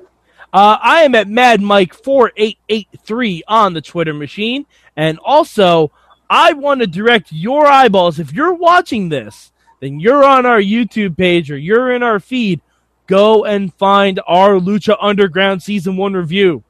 Uh, 0.52 0.78
I 0.80 1.02
am 1.02 1.14
at 1.14 1.28
Mad 1.28 1.60
Mike 1.60 1.92
four 1.92 2.32
eight 2.36 2.58
eight 2.68 2.88
three 3.04 3.42
on 3.46 3.74
the 3.74 3.80
Twitter 3.80 4.14
machine, 4.14 4.64
and 4.96 5.18
also 5.24 5.90
I 6.30 6.52
want 6.54 6.80
to 6.80 6.86
direct 6.86 7.32
your 7.32 7.66
eyeballs. 7.66 8.18
If 8.18 8.32
you're 8.32 8.54
watching 8.54 9.08
this, 9.08 9.52
then 9.80 10.00
you're 10.00 10.24
on 10.24 10.46
our 10.46 10.60
YouTube 10.60 11.16
page 11.16 11.50
or 11.50 11.58
you're 11.58 11.92
in 11.92 12.02
our 12.02 12.20
feed. 12.20 12.60
Go 13.06 13.44
and 13.44 13.72
find 13.74 14.20
our 14.26 14.58
Lucha 14.58 14.96
Underground 15.00 15.62
season 15.62 15.96
one 15.96 16.14
review. 16.14 16.64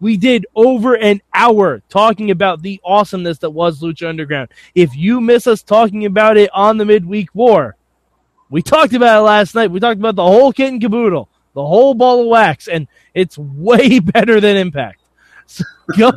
We 0.00 0.16
did 0.16 0.46
over 0.54 0.94
an 0.94 1.20
hour 1.34 1.82
talking 1.90 2.30
about 2.30 2.62
the 2.62 2.80
awesomeness 2.84 3.38
that 3.38 3.50
was 3.50 3.80
Lucha 3.80 4.08
Underground. 4.08 4.48
If 4.74 4.96
you 4.96 5.20
miss 5.20 5.46
us 5.46 5.62
talking 5.62 6.06
about 6.06 6.38
it 6.38 6.50
on 6.54 6.78
the 6.78 6.86
midweek 6.86 7.34
war, 7.34 7.76
we 8.48 8.62
talked 8.62 8.94
about 8.94 9.18
it 9.18 9.22
last 9.22 9.54
night. 9.54 9.70
We 9.70 9.78
talked 9.78 10.00
about 10.00 10.16
the 10.16 10.24
whole 10.24 10.52
kit 10.52 10.72
and 10.72 10.80
caboodle, 10.80 11.28
the 11.54 11.64
whole 11.64 11.94
ball 11.94 12.22
of 12.22 12.26
wax, 12.26 12.66
and 12.66 12.88
it's 13.14 13.38
way 13.38 14.00
better 14.00 14.40
than 14.40 14.56
Impact. 14.56 15.00
So 15.46 15.64
go 15.98 16.12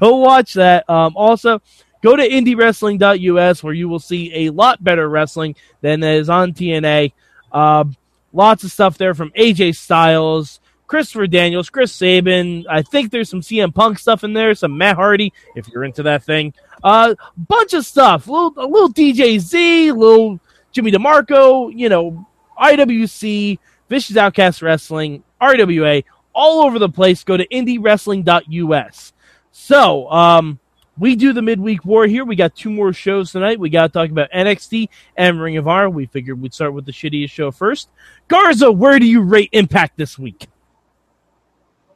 go 0.00 0.16
watch 0.16 0.54
that. 0.54 0.88
Um, 0.88 1.16
also, 1.16 1.60
go 2.02 2.16
to 2.16 2.26
indiewrestling.us 2.26 3.62
where 3.62 3.74
you 3.74 3.88
will 3.88 3.98
see 3.98 4.46
a 4.46 4.50
lot 4.50 4.82
better 4.82 5.08
wrestling 5.08 5.54
than 5.80 6.02
is 6.02 6.30
on 6.30 6.52
TNA. 6.52 7.12
Um, 7.52 7.96
lots 8.32 8.64
of 8.64 8.72
stuff 8.72 8.98
there 8.98 9.14
from 9.14 9.30
AJ 9.32 9.76
Styles, 9.76 10.60
Christopher 10.88 11.26
Daniels, 11.26 11.70
Chris 11.70 11.92
Sabin. 11.92 12.66
I 12.68 12.82
think 12.82 13.10
there's 13.10 13.28
some 13.28 13.42
CM 13.42 13.72
Punk 13.72 13.98
stuff 13.98 14.24
in 14.24 14.32
there, 14.32 14.54
some 14.54 14.76
Matt 14.76 14.96
Hardy 14.96 15.32
if 15.54 15.68
you're 15.68 15.84
into 15.84 16.02
that 16.04 16.24
thing. 16.24 16.54
A 16.82 16.86
uh, 16.86 17.14
bunch 17.36 17.74
of 17.74 17.84
stuff, 17.84 18.26
a 18.26 18.32
little, 18.32 18.54
a 18.56 18.66
little 18.66 18.92
DJ 18.92 19.38
Z, 19.38 19.92
little 19.92 20.40
Jimmy 20.72 20.90
DeMarco, 20.90 21.70
you 21.74 21.88
know, 21.88 22.26
IWC, 22.60 23.58
Vicious 23.88 24.16
Outcast 24.16 24.62
Wrestling, 24.62 25.22
RWA, 25.40 26.04
all 26.32 26.62
over 26.62 26.78
the 26.78 26.88
place. 26.88 27.22
Go 27.22 27.36
to 27.36 27.46
indiewrestling.us. 27.46 29.12
So, 29.52 30.10
um, 30.10 30.58
we 30.98 31.14
do 31.14 31.32
the 31.32 31.42
midweek 31.42 31.84
war 31.84 32.06
here. 32.06 32.24
We 32.24 32.34
got 32.34 32.56
two 32.56 32.70
more 32.70 32.92
shows 32.92 33.30
tonight. 33.30 33.60
We 33.60 33.70
got 33.70 33.88
to 33.88 33.92
talk 33.92 34.10
about 34.10 34.30
NXT 34.32 34.88
and 35.16 35.40
Ring 35.40 35.56
of 35.56 35.68
Honor. 35.68 35.90
We 35.90 36.06
figured 36.06 36.40
we'd 36.40 36.54
start 36.54 36.74
with 36.74 36.86
the 36.86 36.92
shittiest 36.92 37.30
show 37.30 37.50
first. 37.50 37.88
Garza, 38.26 38.72
where 38.72 38.98
do 38.98 39.06
you 39.06 39.22
rate 39.22 39.50
Impact 39.52 39.96
this 39.96 40.18
week? 40.18 40.48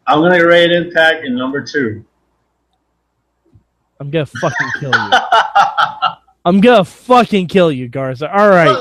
I'm 0.06 0.20
gonna 0.20 0.44
rate 0.46 0.72
Impact 0.72 1.24
in 1.24 1.36
number 1.36 1.64
two. 1.64 2.04
I'm 4.00 4.10
gonna 4.10 4.26
fucking 4.26 4.68
kill 4.80 4.90
you. 4.90 5.10
I'm 6.44 6.60
gonna 6.60 6.84
fucking 6.84 7.46
kill 7.46 7.70
you, 7.70 7.88
Garza. 7.88 8.30
All 8.36 8.48
right. 8.48 8.76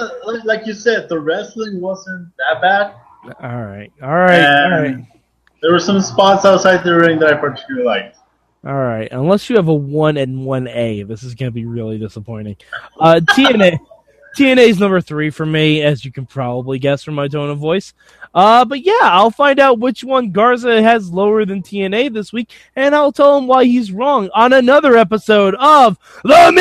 Like 0.45 0.65
you 0.65 0.73
said, 0.73 1.10
the 1.10 1.19
wrestling 1.19 1.79
wasn't 1.79 2.29
that 2.38 2.62
bad. 2.62 2.95
All 3.39 3.63
right. 3.63 3.91
All 4.01 4.10
right. 4.10 4.39
And 4.39 4.73
all 4.73 4.81
right. 4.81 5.05
There 5.62 5.71
were 5.71 5.79
some 5.79 6.01
spots 6.01 6.43
outside 6.43 6.84
the 6.84 6.95
ring 6.95 7.19
that 7.19 7.31
I 7.31 7.38
particularly 7.38 7.86
liked. 7.86 8.17
All 8.65 8.73
right. 8.73 9.07
Unless 9.12 9.47
you 9.49 9.57
have 9.57 9.67
a 9.67 9.73
one 9.73 10.17
and 10.17 10.43
one 10.43 10.67
A, 10.67 11.03
this 11.03 11.21
is 11.21 11.36
gonna 11.36 11.51
be 11.51 11.65
really 11.65 11.99
disappointing. 11.99 12.55
Uh, 12.99 13.19
TNA. 13.23 13.79
TNA's 14.36 14.80
number 14.80 15.02
three 15.02 15.30
for 15.30 15.46
me, 15.46 15.82
as 15.82 16.06
you 16.06 16.12
can 16.12 16.26
probably 16.26 16.80
guess 16.80 17.04
from 17.04 17.15
my 17.15 17.28
tone 17.28 17.50
of 17.50 17.58
voice. 17.58 17.94
Uh, 18.34 18.63
but 18.63 18.86
yeah, 18.86 19.00
I'll 19.02 19.32
find 19.32 19.60
out 19.60 19.80
which 19.80 20.04
one 20.04 20.32
Garza 20.32 20.82
has 20.82 21.12
lower 21.12 21.46
than 21.46 21.62
TNA 21.62 22.13
this 22.13 22.32
week, 22.32 22.52
and 22.76 22.96
I'll 22.96 23.12
tell 23.12 23.38
him 23.38 23.48
why 23.48 23.65
he's 23.65 23.91
wrong 23.91 24.30
on 24.34 24.54
another 24.54 24.96
episode 24.96 25.56
of 25.56 25.98
the 26.24 26.52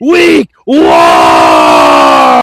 Midweek 0.00 0.50
War. 0.66 2.39